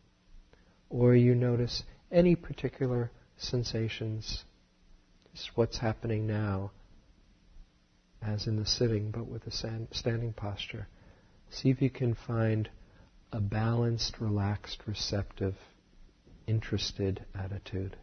Or 0.88 1.14
you 1.14 1.34
notice 1.34 1.82
any 2.10 2.34
particular 2.34 3.10
sensations, 3.36 4.42
just 5.34 5.50
what's 5.54 5.76
happening 5.76 6.26
now 6.26 6.70
as 8.26 8.46
in 8.46 8.56
the 8.56 8.66
sitting, 8.66 9.10
but 9.10 9.26
with 9.26 9.46
a 9.46 9.86
standing 9.92 10.32
posture. 10.32 10.88
See 11.50 11.70
if 11.70 11.82
you 11.82 11.90
can 11.90 12.14
find 12.14 12.68
a 13.32 13.40
balanced, 13.40 14.20
relaxed, 14.20 14.82
receptive, 14.86 15.56
interested 16.46 17.24
attitude. 17.34 17.96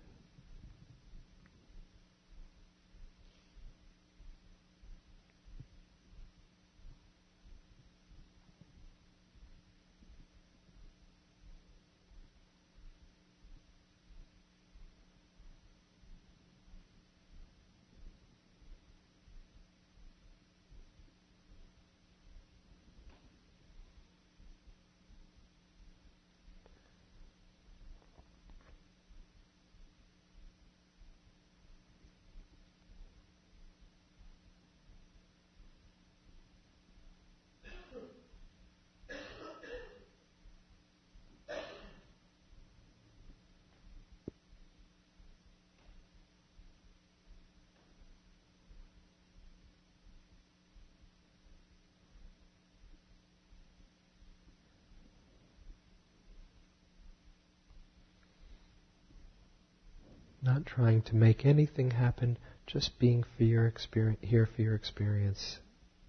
Not 60.62 60.68
trying 60.68 61.01
to 61.01 61.16
make 61.16 61.43
anything 61.43 61.89
happen, 61.91 62.38
just 62.68 62.99
being 62.99 63.24
for 63.24 63.43
your 63.43 63.66
experience, 63.66 64.20
here 64.22 64.45
for 64.45 64.62
your 64.62 64.76
experience 64.76 65.59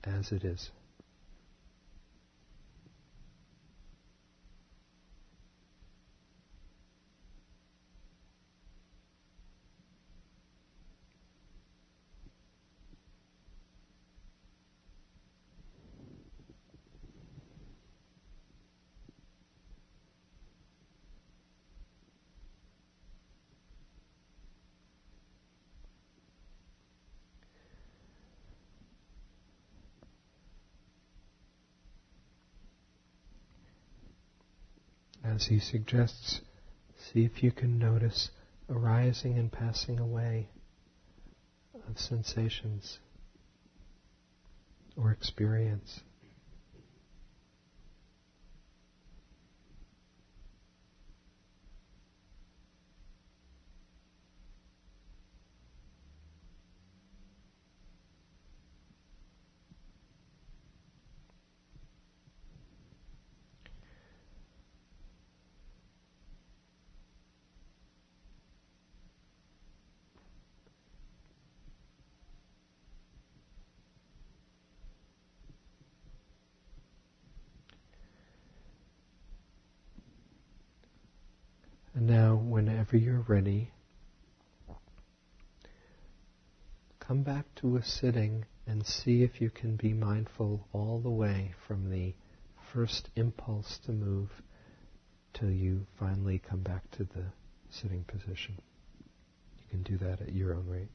as 0.04 0.30
it 0.30 0.44
is. 0.44 0.70
As 35.34 35.46
he 35.46 35.58
suggests, 35.58 36.40
see 36.96 37.24
if 37.24 37.42
you 37.42 37.50
can 37.50 37.78
notice 37.78 38.30
arising 38.68 39.38
and 39.38 39.50
passing 39.50 39.98
away 39.98 40.48
of 41.88 41.98
sensations 41.98 42.98
or 44.96 45.10
experience. 45.10 46.02
Ready, 83.28 83.70
come 86.98 87.22
back 87.22 87.44
to 87.56 87.76
a 87.76 87.82
sitting 87.82 88.44
and 88.66 88.86
see 88.86 89.22
if 89.22 89.40
you 89.40 89.50
can 89.50 89.76
be 89.76 89.92
mindful 89.92 90.66
all 90.72 91.00
the 91.00 91.10
way 91.10 91.54
from 91.66 91.90
the 91.90 92.14
first 92.72 93.10
impulse 93.16 93.78
to 93.84 93.92
move 93.92 94.30
till 95.34 95.50
you 95.50 95.86
finally 95.98 96.38
come 96.38 96.60
back 96.60 96.90
to 96.90 97.04
the 97.04 97.24
sitting 97.70 98.04
position. 98.04 98.58
You 99.58 99.64
can 99.70 99.82
do 99.82 99.98
that 99.98 100.20
at 100.20 100.32
your 100.32 100.54
own 100.54 100.66
rate. 100.66 100.88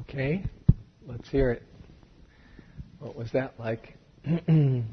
Okay, 0.00 0.44
let's 1.06 1.28
hear 1.30 1.50
it. 1.52 1.62
What 2.98 3.16
was 3.16 3.32
that 3.32 3.54
like? 3.58 3.94
it 4.24 4.84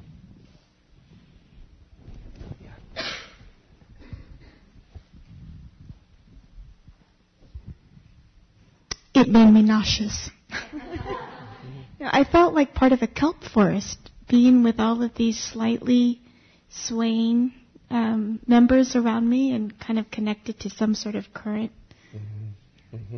made 9.28 9.52
me 9.52 9.62
nauseous. 9.62 10.30
I 12.02 12.24
felt 12.24 12.54
like 12.54 12.74
part 12.74 12.94
of 12.94 13.02
a 13.02 13.08
kelp 13.08 13.44
forest, 13.44 13.98
being 14.30 14.64
with 14.64 14.80
all 14.80 15.04
of 15.04 15.16
these 15.16 15.38
slightly 15.38 16.22
swaying 16.70 17.54
um, 17.90 18.40
members 18.48 18.96
around 18.96 19.30
me 19.30 19.52
and 19.54 19.78
kind 19.80 20.00
of 20.00 20.10
connected 20.10 20.62
to 20.62 20.70
some 20.70 20.96
sort 20.96 21.16
of 21.16 21.26
current. 21.34 21.72
Mm-hmm. 22.16 22.96
Mm-hmm. 22.96 23.18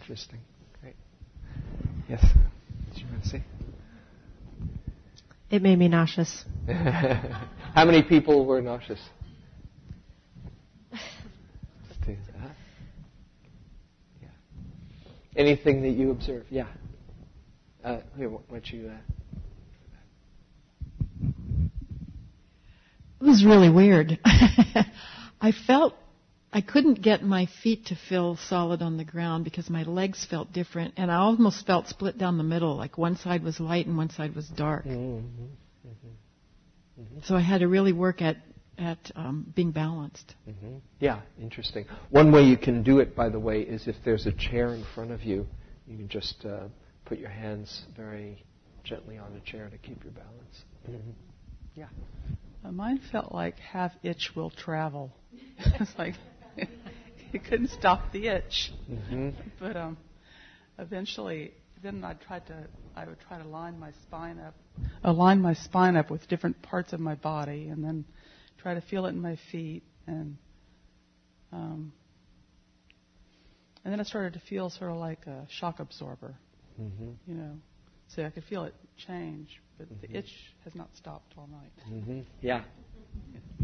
Interesting. 0.00 0.38
Yes. 2.08 2.24
Did 2.94 3.02
you 3.02 3.06
want 3.10 3.22
to 3.24 3.28
say? 3.28 3.42
It 5.50 5.62
made 5.62 5.78
me 5.78 5.88
nauseous. 5.88 6.44
How 6.68 7.84
many 7.84 8.02
people 8.02 8.46
were 8.46 8.60
nauseous? 8.60 9.00
Yeah. 14.22 14.28
Anything 15.34 15.82
that 15.82 15.90
you 15.90 16.12
observe? 16.12 16.44
Yeah. 16.50 16.68
Uh, 17.82 17.98
here, 18.16 18.28
why 18.30 18.38
don't 18.48 18.70
you? 18.70 18.88
Uh, 18.90 18.96
It 23.20 23.24
was 23.24 23.44
really 23.44 23.68
weird. 23.68 24.20
I 24.24 25.50
felt 25.66 25.94
I 26.52 26.60
couldn't 26.60 27.02
get 27.02 27.22
my 27.22 27.46
feet 27.62 27.86
to 27.86 27.96
feel 28.08 28.36
solid 28.36 28.80
on 28.80 28.96
the 28.96 29.04
ground 29.04 29.44
because 29.44 29.68
my 29.68 29.82
legs 29.82 30.24
felt 30.24 30.52
different, 30.52 30.94
and 30.96 31.10
I 31.10 31.16
almost 31.16 31.66
felt 31.66 31.88
split 31.88 32.18
down 32.18 32.38
the 32.38 32.44
middle, 32.44 32.76
like 32.76 32.96
one 32.96 33.16
side 33.16 33.42
was 33.42 33.60
light 33.60 33.86
and 33.86 33.96
one 33.96 34.10
side 34.10 34.34
was 34.34 34.48
dark. 34.48 34.84
Mm-hmm. 34.84 35.26
Mm-hmm. 35.88 37.02
Mm-hmm. 37.02 37.18
So 37.24 37.36
I 37.36 37.40
had 37.40 37.60
to 37.60 37.68
really 37.68 37.92
work 37.92 38.22
at 38.22 38.36
at 38.78 38.98
um, 39.16 39.52
being 39.56 39.70
balanced. 39.70 40.34
Mm-hmm. 40.48 40.76
Yeah, 41.00 41.22
interesting. 41.40 41.86
One 42.10 42.30
way 42.30 42.42
you 42.42 42.58
can 42.58 42.82
do 42.82 42.98
it, 43.00 43.16
by 43.16 43.30
the 43.30 43.40
way, 43.40 43.62
is 43.62 43.88
if 43.88 43.96
there's 44.04 44.26
a 44.26 44.32
chair 44.32 44.74
in 44.74 44.84
front 44.94 45.12
of 45.12 45.22
you, 45.22 45.46
you 45.86 45.96
can 45.96 46.08
just 46.08 46.44
uh, 46.44 46.68
put 47.06 47.18
your 47.18 47.30
hands 47.30 47.84
very 47.96 48.44
gently 48.84 49.16
on 49.16 49.32
the 49.32 49.40
chair 49.40 49.68
to 49.70 49.78
keep 49.78 50.04
your 50.04 50.12
balance. 50.12 50.64
Mm-hmm. 50.88 51.10
Yeah. 51.74 51.88
Mine 52.70 53.00
felt 53.12 53.32
like 53.32 53.58
half 53.58 53.92
itch 54.02 54.32
will 54.34 54.50
travel. 54.50 55.12
it's 55.58 55.92
like 55.98 56.14
you 57.32 57.40
couldn't 57.40 57.70
stop 57.70 58.12
the 58.12 58.28
itch. 58.28 58.72
Mm-hmm. 58.90 59.30
But 59.60 59.76
um, 59.76 59.96
eventually, 60.78 61.52
then 61.82 62.04
I 62.04 62.14
tried 62.14 62.46
to. 62.46 62.66
I 62.94 63.04
would 63.06 63.18
try 63.28 63.38
to 63.38 63.46
line 63.46 63.78
my 63.78 63.90
spine 64.02 64.38
up, 64.38 64.54
align 65.04 65.42
my 65.42 65.54
spine 65.54 65.96
up 65.96 66.10
with 66.10 66.26
different 66.28 66.60
parts 66.62 66.92
of 66.92 67.00
my 67.00 67.14
body, 67.14 67.68
and 67.68 67.84
then 67.84 68.04
try 68.58 68.74
to 68.74 68.80
feel 68.80 69.06
it 69.06 69.10
in 69.10 69.20
my 69.20 69.38
feet, 69.50 69.82
and 70.06 70.36
um, 71.52 71.92
and 73.84 73.92
then 73.92 74.00
I 74.00 74.04
started 74.04 74.32
to 74.34 74.40
feel 74.40 74.70
sort 74.70 74.90
of 74.90 74.96
like 74.96 75.26
a 75.26 75.46
shock 75.48 75.80
absorber. 75.80 76.34
Mm-hmm. 76.80 77.10
You 77.26 77.34
know, 77.34 77.52
so 78.08 78.24
I 78.24 78.30
could 78.30 78.44
feel 78.44 78.64
it 78.64 78.74
change, 79.06 79.60
but 79.78 79.86
mm-hmm. 79.92 80.12
the 80.12 80.18
itch 80.18 80.32
has 80.64 80.74
not 80.74 80.88
stopped 80.96 81.34
all 81.36 81.48
night. 81.48 81.72
Mm-hmm. 81.90 82.20
Yeah. 82.40 82.62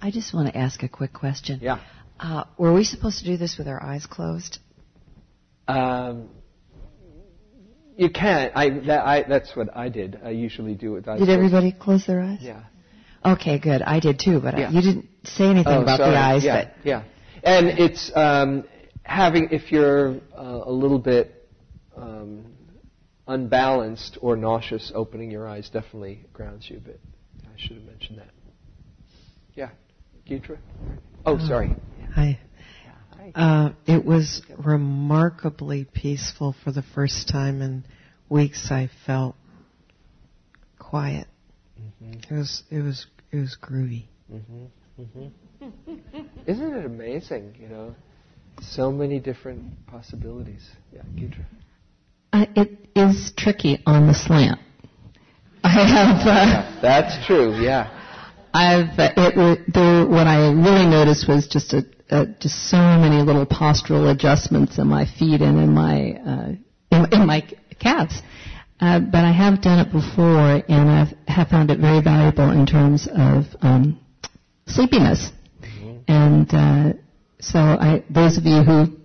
I 0.00 0.10
just 0.10 0.34
want 0.34 0.48
to 0.52 0.56
ask 0.56 0.82
a 0.82 0.88
quick 0.88 1.12
question. 1.12 1.60
Yeah. 1.62 1.80
Uh, 2.18 2.44
were 2.58 2.72
we 2.72 2.84
supposed 2.84 3.18
to 3.20 3.24
do 3.24 3.36
this 3.36 3.56
with 3.58 3.68
our 3.68 3.82
eyes 3.82 4.06
closed? 4.06 4.58
Um, 5.68 6.28
you 7.96 8.10
can. 8.10 8.52
I, 8.54 8.70
that, 8.86 9.06
I, 9.06 9.22
that's 9.28 9.54
what 9.56 9.74
I 9.76 9.88
did. 9.88 10.20
I 10.24 10.30
usually 10.30 10.74
do 10.74 10.92
it 10.92 10.94
with 10.96 11.08
eyes 11.08 11.18
Did 11.18 11.26
closed. 11.26 11.38
everybody 11.38 11.72
close 11.72 12.06
their 12.06 12.20
eyes? 12.20 12.38
Yeah. 12.40 12.62
Okay, 13.24 13.58
good. 13.58 13.82
I 13.82 14.00
did 14.00 14.18
too, 14.18 14.40
but 14.40 14.56
Yeah. 14.56 14.68
I, 14.68 14.70
you 14.70 14.80
didn't 14.82 15.08
say 15.24 15.44
anything 15.44 15.72
Oh, 15.72 15.82
about 15.82 15.98
sorry. 15.98 16.12
the 16.12 16.18
eyes. 16.18 16.44
Yeah, 16.44 16.64
But 16.64 16.74
yeah. 16.86 17.02
And 17.42 17.66
it's 17.78 18.12
um, 18.14 18.64
having 19.02 19.48
if 19.50 19.72
you're 19.72 20.16
uh, 20.36 20.60
a 20.64 20.70
little 20.72 20.98
bit 20.98 21.48
um, 21.96 22.46
unbalanced 23.26 24.18
or 24.20 24.36
nauseous, 24.36 24.92
opening 24.94 25.30
your 25.30 25.48
eyes 25.48 25.68
definitely 25.70 26.24
grounds 26.32 26.68
you 26.70 26.76
a 26.76 26.80
bit. 26.80 27.00
I 27.44 27.58
should 27.58 27.76
have 27.76 27.86
mentioned 27.86 28.18
that. 28.18 28.30
Yeah, 29.54 29.70
Gidra. 30.28 30.58
Oh, 31.24 31.36
Uh, 31.36 31.46
sorry. 31.46 31.76
Hi. 32.14 32.38
Hi. 33.16 33.32
Uh, 33.34 33.72
it 33.86 34.04
was 34.04 34.42
remarkably 34.58 35.84
peaceful 35.84 36.54
for 36.64 36.72
the 36.72 36.82
first 36.82 37.28
time 37.28 37.62
in 37.62 37.84
weeks. 38.28 38.70
I 38.70 38.88
felt 39.06 39.36
quiet. 40.78 41.26
Mm-hmm. 41.80 42.34
It 42.34 42.36
was 42.38 42.62
it 42.70 42.80
was 42.82 43.06
it 43.32 43.36
was 43.36 43.56
groovy. 43.60 44.04
Mm-hmm. 44.32 44.64
Mm-hmm. 45.00 46.20
Isn't 46.46 46.74
it 46.74 46.84
amazing? 46.84 47.54
You 47.60 47.68
know, 47.68 47.94
so 48.60 48.90
many 48.90 49.18
different 49.20 49.86
possibilities. 49.86 50.68
Yeah, 50.92 51.02
Gidra. 51.14 51.44
Uh, 52.32 52.46
it 52.54 52.88
is 52.94 53.32
tricky 53.36 53.82
on 53.86 54.06
the 54.06 54.14
slant. 54.14 54.60
I 55.64 55.68
have. 55.70 56.20
Uh, 56.20 56.24
Yeah, 56.26 56.78
that's 56.82 57.26
true. 57.26 57.54
Yeah. 57.60 57.90
I've 58.56 58.98
it, 58.98 59.74
there, 59.74 60.06
what 60.06 60.26
I 60.26 60.48
really 60.50 60.86
noticed 60.86 61.28
was 61.28 61.46
just 61.46 61.74
a, 61.74 61.84
a 62.10 62.26
just 62.26 62.70
so 62.70 62.78
many 62.78 63.22
little 63.22 63.44
postural 63.44 64.10
adjustments 64.10 64.78
in 64.78 64.86
my 64.86 65.04
feet 65.04 65.42
and 65.42 65.58
in 65.58 65.74
my 65.74 66.12
uh, 66.12 66.48
in, 66.90 67.12
in 67.12 67.26
my 67.26 67.46
calves. 67.78 68.22
Uh, 68.80 69.00
but 69.00 69.24
I 69.24 69.32
have 69.32 69.60
done 69.60 69.80
it 69.80 69.92
before, 69.92 70.62
and 70.68 70.90
I 70.90 71.30
have 71.30 71.48
found 71.48 71.70
it 71.70 71.78
very 71.80 72.02
valuable 72.02 72.50
in 72.50 72.66
terms 72.66 73.08
of 73.10 73.44
um, 73.60 74.00
sleepiness. 74.66 75.30
And 76.08 76.48
uh, 76.52 76.92
so, 77.40 77.58
I, 77.58 78.04
those 78.10 78.36
of 78.38 78.44
you 78.44 78.62
who 78.62 78.96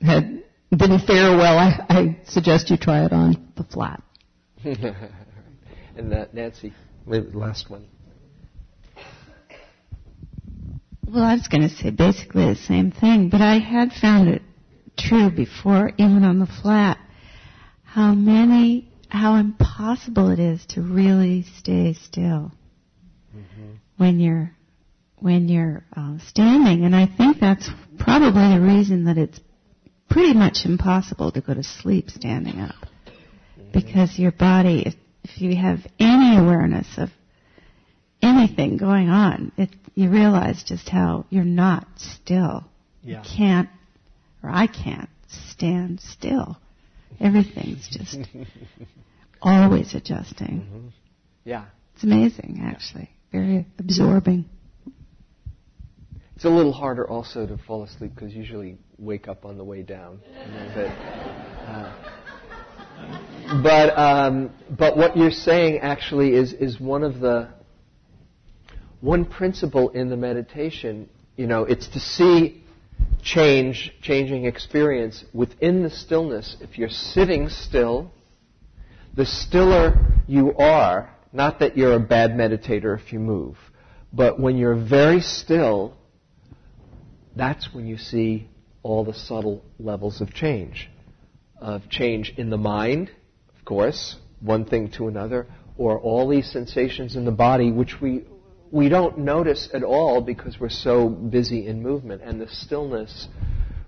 had 0.00 0.42
didn't 0.70 1.06
fare 1.06 1.36
well, 1.36 1.58
I, 1.58 1.84
I 1.88 2.18
suggest 2.24 2.70
you 2.70 2.76
try 2.76 3.04
it 3.04 3.12
on 3.12 3.52
the 3.56 3.64
flat. 3.64 4.02
and 4.64 6.10
that 6.12 6.32
Nancy, 6.32 6.72
last 7.06 7.70
one. 7.70 7.86
Well, 11.06 11.24
I 11.24 11.34
was 11.34 11.48
going 11.48 11.68
to 11.68 11.74
say 11.74 11.90
basically 11.90 12.46
the 12.46 12.56
same 12.56 12.90
thing, 12.90 13.28
but 13.28 13.40
I 13.40 13.58
had 13.58 13.92
found 13.92 14.28
it 14.28 14.42
true 14.96 15.30
before, 15.30 15.90
even 15.98 16.24
on 16.24 16.38
the 16.38 16.46
flat, 16.46 16.98
how 17.84 18.14
many, 18.14 18.90
how 19.08 19.34
impossible 19.36 20.30
it 20.30 20.38
is 20.38 20.64
to 20.70 20.80
really 20.80 21.44
stay 21.58 21.92
still 21.94 22.52
when 23.96 24.20
you're 24.20 24.52
when 25.18 25.48
you're 25.48 25.84
uh, 25.96 26.18
standing, 26.26 26.84
and 26.84 26.96
I 26.96 27.06
think 27.06 27.38
that's 27.38 27.70
probably 27.98 28.58
the 28.58 28.60
reason 28.60 29.04
that 29.04 29.16
it's 29.16 29.38
pretty 30.10 30.34
much 30.34 30.64
impossible 30.64 31.30
to 31.30 31.40
go 31.40 31.54
to 31.54 31.62
sleep 31.62 32.10
standing 32.10 32.58
up, 32.58 32.74
because 33.72 34.18
your 34.18 34.32
body, 34.32 34.82
if, 34.84 34.94
if 35.22 35.40
you 35.40 35.54
have 35.56 35.78
any 36.00 36.36
awareness 36.36 36.88
of 36.96 37.10
anything 38.32 38.76
going 38.76 39.08
on, 39.08 39.52
it, 39.56 39.70
you 39.94 40.10
realize 40.10 40.62
just 40.62 40.88
how 40.88 41.26
you're 41.30 41.44
not 41.44 41.86
still. 41.96 42.64
Yeah. 43.02 43.22
You 43.22 43.36
can't, 43.36 43.68
or 44.42 44.50
I 44.50 44.66
can't, 44.66 45.08
stand 45.50 46.00
still. 46.00 46.58
Everything's 47.20 47.88
just 47.88 48.18
always 49.42 49.94
adjusting. 49.94 50.66
Mm-hmm. 50.66 50.88
Yeah. 51.44 51.66
It's 51.94 52.04
amazing, 52.04 52.62
actually. 52.64 53.10
Very 53.30 53.66
absorbing. 53.78 54.46
It's 56.36 56.44
a 56.44 56.50
little 56.50 56.72
harder 56.72 57.08
also 57.08 57.46
to 57.46 57.56
fall 57.56 57.84
asleep 57.84 58.14
because 58.14 58.32
usually 58.32 58.76
wake 58.98 59.28
up 59.28 59.44
on 59.44 59.58
the 59.58 59.64
way 59.64 59.82
down. 59.82 60.20
But 60.74 60.88
uh, 61.68 62.12
but, 63.62 63.98
um, 63.98 64.50
but 64.70 64.96
what 64.96 65.16
you're 65.16 65.30
saying 65.30 65.78
actually 65.78 66.34
is 66.34 66.52
is 66.52 66.80
one 66.80 67.02
of 67.02 67.20
the 67.20 67.48
one 69.02 69.26
principle 69.26 69.90
in 69.90 70.08
the 70.08 70.16
meditation. 70.16 71.10
You 71.36 71.46
know, 71.46 71.64
it's 71.64 71.88
to 71.88 72.00
see 72.00 72.64
change, 73.22 73.92
changing 74.00 74.46
experience 74.46 75.24
within 75.34 75.82
the 75.82 75.90
stillness. 75.90 76.56
If 76.60 76.78
you're 76.78 76.88
sitting 76.88 77.50
still, 77.50 78.10
the 79.14 79.26
stiller 79.26 79.98
you 80.26 80.54
are. 80.56 81.10
Not 81.34 81.60
that 81.60 81.76
you're 81.76 81.94
a 81.94 82.00
bad 82.00 82.32
meditator 82.32 82.98
if 82.98 83.12
you 83.12 83.18
move, 83.18 83.56
but 84.12 84.38
when 84.38 84.58
you're 84.58 84.76
very 84.76 85.20
still, 85.20 85.96
that's 87.34 87.72
when 87.72 87.86
you 87.86 87.96
see 87.96 88.48
all 88.82 89.02
the 89.04 89.14
subtle 89.14 89.64
levels 89.78 90.20
of 90.20 90.34
change. 90.34 90.90
Of 91.58 91.88
change 91.88 92.34
in 92.36 92.50
the 92.50 92.58
mind, 92.58 93.10
of 93.58 93.64
course, 93.64 94.16
one 94.40 94.66
thing 94.66 94.90
to 94.98 95.08
another, 95.08 95.46
or 95.78 95.98
all 95.98 96.28
these 96.28 96.50
sensations 96.52 97.16
in 97.16 97.24
the 97.24 97.30
body 97.30 97.72
which 97.72 97.98
we, 98.00 98.26
we 98.72 98.88
don't 98.88 99.18
notice 99.18 99.68
at 99.74 99.84
all 99.84 100.22
because 100.22 100.58
we're 100.58 100.70
so 100.70 101.08
busy 101.08 101.66
in 101.66 101.82
movement. 101.82 102.22
And 102.22 102.40
the 102.40 102.48
stillness 102.48 103.28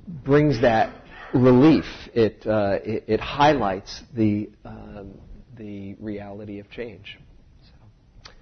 brings 0.07 0.61
that 0.61 0.95
relief. 1.33 1.87
It, 2.13 2.47
uh, 2.47 2.79
it, 2.85 3.05
it, 3.09 3.21
highlights 3.21 4.03
the, 4.15 4.51
um, 4.65 5.19
the 5.57 5.95
reality 5.95 6.61
of 6.61 6.71
change. 6.71 7.19
So, 7.63 8.33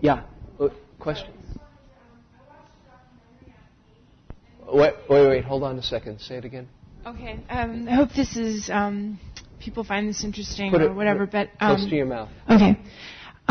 yeah, 0.00 0.24
uh, 0.60 0.68
question? 0.98 1.32
Wait, 4.66 4.94
wait, 5.08 5.28
wait, 5.28 5.44
hold 5.44 5.62
on 5.62 5.78
a 5.78 5.82
second. 5.82 6.20
Say 6.20 6.36
it 6.36 6.44
again. 6.44 6.68
Okay. 7.06 7.38
Um, 7.48 7.86
I 7.88 7.94
hope 7.94 8.10
this 8.16 8.36
is 8.36 8.70
um, 8.70 9.20
people 9.60 9.84
find 9.84 10.08
this 10.08 10.24
interesting 10.24 10.70
Put 10.70 10.82
or 10.82 10.86
it 10.86 10.94
whatever. 10.94 11.26
But 11.26 11.50
um, 11.60 11.76
close 11.76 11.90
to 11.90 11.96
your 11.96 12.06
mouth. 12.06 12.30
Okay. 12.48 12.78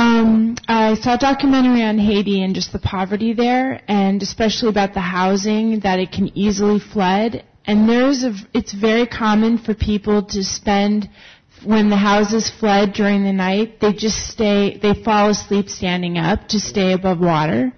Um, 0.01 0.57
I 0.67 0.95
saw 0.95 1.13
a 1.13 1.17
documentary 1.19 1.83
on 1.83 1.99
Haiti 1.99 2.41
and 2.41 2.55
just 2.55 2.73
the 2.73 2.79
poverty 2.79 3.33
there, 3.33 3.83
and 3.87 4.19
especially 4.23 4.69
about 4.69 4.95
the 4.95 4.99
housing 4.99 5.81
that 5.81 5.99
it 5.99 6.11
can 6.11 6.35
easily 6.35 6.79
flood. 6.79 7.43
And 7.65 7.87
there's 7.87 8.23
a, 8.23 8.33
it's 8.51 8.73
very 8.73 9.05
common 9.05 9.59
for 9.59 9.75
people 9.75 10.23
to 10.29 10.43
spend 10.43 11.07
when 11.63 11.91
the 11.91 11.97
houses 11.97 12.49
flood 12.49 12.93
during 12.93 13.23
the 13.23 13.31
night. 13.31 13.79
They 13.79 13.93
just 13.93 14.27
stay, 14.27 14.79
they 14.81 14.95
fall 15.03 15.29
asleep 15.29 15.69
standing 15.69 16.17
up 16.17 16.47
to 16.47 16.59
stay 16.59 16.93
above 16.93 17.19
water. 17.19 17.71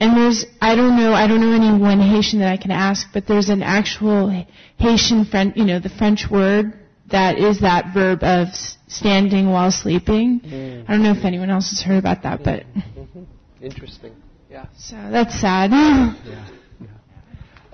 And 0.00 0.16
there's, 0.16 0.44
I 0.60 0.74
don't 0.74 0.96
know, 0.96 1.12
I 1.12 1.28
don't 1.28 1.40
know 1.40 1.52
any 1.52 1.80
one 1.80 2.00
Haitian 2.00 2.40
that 2.40 2.50
I 2.50 2.56
can 2.56 2.72
ask, 2.72 3.06
but 3.14 3.28
there's 3.28 3.50
an 3.50 3.62
actual 3.62 4.30
Haitian 4.78 5.26
French, 5.26 5.56
you 5.56 5.64
know, 5.64 5.78
the 5.78 5.90
French 5.90 6.26
word 6.28 6.81
that 7.12 7.38
is 7.38 7.60
that 7.60 7.94
verb 7.94 8.22
of 8.22 8.48
standing 8.88 9.50
while 9.50 9.70
sleeping. 9.70 10.40
Mm. 10.40 10.84
I 10.88 10.92
don't 10.92 11.02
know 11.02 11.12
if 11.12 11.24
anyone 11.24 11.50
else 11.50 11.70
has 11.70 11.80
heard 11.82 11.98
about 11.98 12.22
that, 12.24 12.42
but 12.42 12.64
Mhm. 12.74 13.26
Interesting. 13.60 14.12
Yeah. 14.50 14.66
so 14.76 14.96
that's 15.10 15.40
sad. 15.40 15.70
Yeah. 16.26 16.44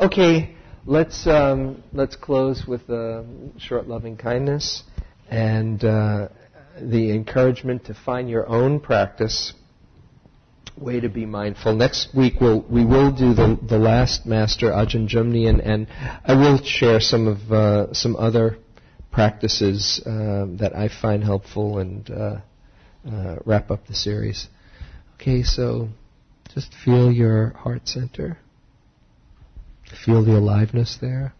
Okay, 0.01 0.55
let's 0.87 1.27
um, 1.27 1.83
let's 1.93 2.15
close 2.15 2.65
with 2.69 2.89
a 2.89 3.25
short 3.59 3.89
loving 3.89 4.17
kindness 4.17 4.85
and 5.29 5.83
uh, 5.85 6.29
the 6.81 7.11
encouragement 7.11 7.85
to 7.87 7.95
find 7.95 8.31
your 8.31 8.49
own 8.49 8.79
practice 8.79 9.55
way 10.77 11.01
to 11.01 11.09
be 11.09 11.27
mindful. 11.27 11.75
Next 11.75 12.15
week 12.15 12.35
we'll 12.41 12.61
we 12.71 12.85
will 12.85 13.11
do 13.11 13.35
the 13.35 13.59
the 13.69 13.79
last 13.79 14.25
master 14.27 14.71
Ajahn 14.71 15.09
Jumnian, 15.09 15.61
and 15.65 15.89
I 16.25 16.35
will 16.35 16.63
share 16.63 17.01
some 17.01 17.27
of 17.27 17.53
uh, 17.53 17.93
some 17.93 18.15
other 18.17 18.59
practices 19.11 20.03
um, 20.07 20.59
that 20.59 20.75
I 20.77 20.89
find 20.89 21.25
helpful 21.25 21.79
and 21.79 22.11
uh, 22.11 22.41
uh, 23.11 23.37
wrap 23.45 23.71
up 23.71 23.87
the 23.87 23.95
series. 23.95 24.49
Okay, 25.15 25.43
so 25.43 25.89
just 26.55 26.73
feel 26.85 27.11
your 27.11 27.51
heart 27.51 27.89
center. 27.89 28.39
Feel 30.05 30.25
the 30.25 30.37
aliveness 30.37 30.99
there. 31.01 31.35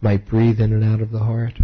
Might 0.00 0.26
breathe 0.26 0.60
in 0.60 0.72
and 0.72 0.84
out 0.84 1.00
of 1.00 1.10
the 1.10 1.20
heart. 1.20 1.54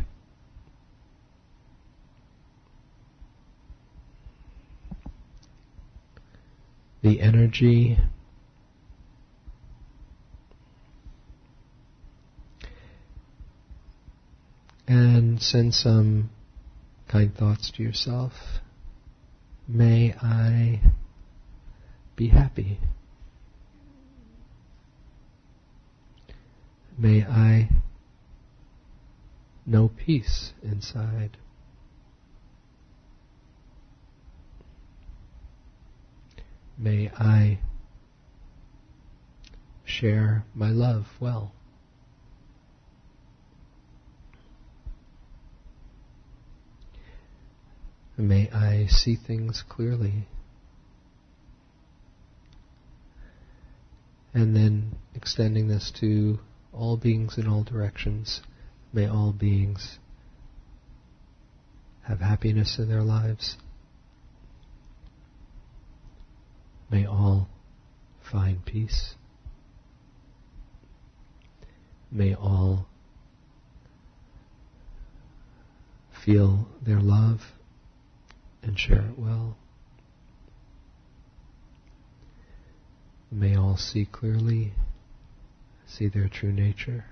The 7.03 7.20
energy. 7.20 7.99
And 14.95 15.40
send 15.40 15.72
some 15.72 16.28
kind 17.09 17.34
thoughts 17.34 17.70
to 17.70 17.82
yourself. 17.82 18.34
May 19.66 20.12
I 20.20 20.82
be 22.14 22.28
happy. 22.28 22.78
May 26.99 27.24
I 27.24 27.70
know 29.64 29.88
peace 29.88 30.53
inside. 30.62 31.38
May 36.76 37.09
I 37.18 37.61
share 39.86 40.45
my 40.55 40.68
love 40.68 41.07
well. 41.18 41.55
May 48.16 48.50
I 48.50 48.86
see 48.86 49.16
things 49.16 49.64
clearly. 49.68 50.26
And 54.34 54.54
then 54.54 54.96
extending 55.14 55.68
this 55.68 55.90
to 56.00 56.38
all 56.72 56.96
beings 56.96 57.38
in 57.38 57.46
all 57.46 57.64
directions. 57.64 58.40
May 58.92 59.06
all 59.06 59.32
beings 59.32 59.98
have 62.02 62.20
happiness 62.20 62.78
in 62.78 62.88
their 62.88 63.02
lives. 63.02 63.56
May 66.90 67.06
all 67.06 67.48
find 68.30 68.64
peace. 68.64 69.14
May 72.10 72.34
all 72.34 72.86
feel 76.24 76.68
their 76.82 77.00
love 77.00 77.40
and 78.62 78.78
share 78.78 79.06
it 79.06 79.18
well. 79.18 79.56
May 83.30 83.56
all 83.56 83.76
see 83.76 84.04
clearly, 84.04 84.74
see 85.86 86.08
their 86.08 86.28
true 86.28 86.52
nature. 86.52 87.06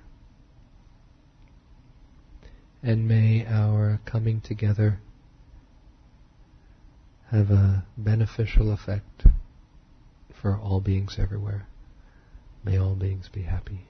And 2.83 3.09
may 3.09 3.47
our 3.47 4.01
coming 4.05 4.41
together 4.41 5.01
have 7.31 7.51
a 7.51 7.85
beneficial 7.97 8.73
effect 8.73 9.25
for 10.33 10.57
all 10.57 10.81
beings 10.81 11.17
everywhere. 11.19 11.67
May 12.65 12.79
all 12.79 12.95
beings 12.95 13.29
be 13.29 13.43
happy. 13.43 13.87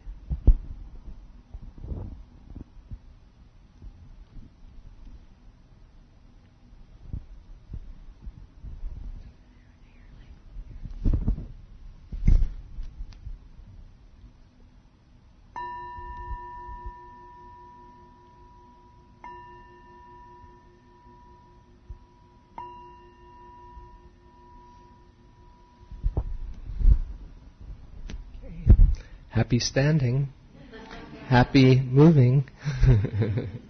Happy 29.50 29.58
standing. 29.58 30.28
Happy 31.26 31.80
moving. 31.80 32.48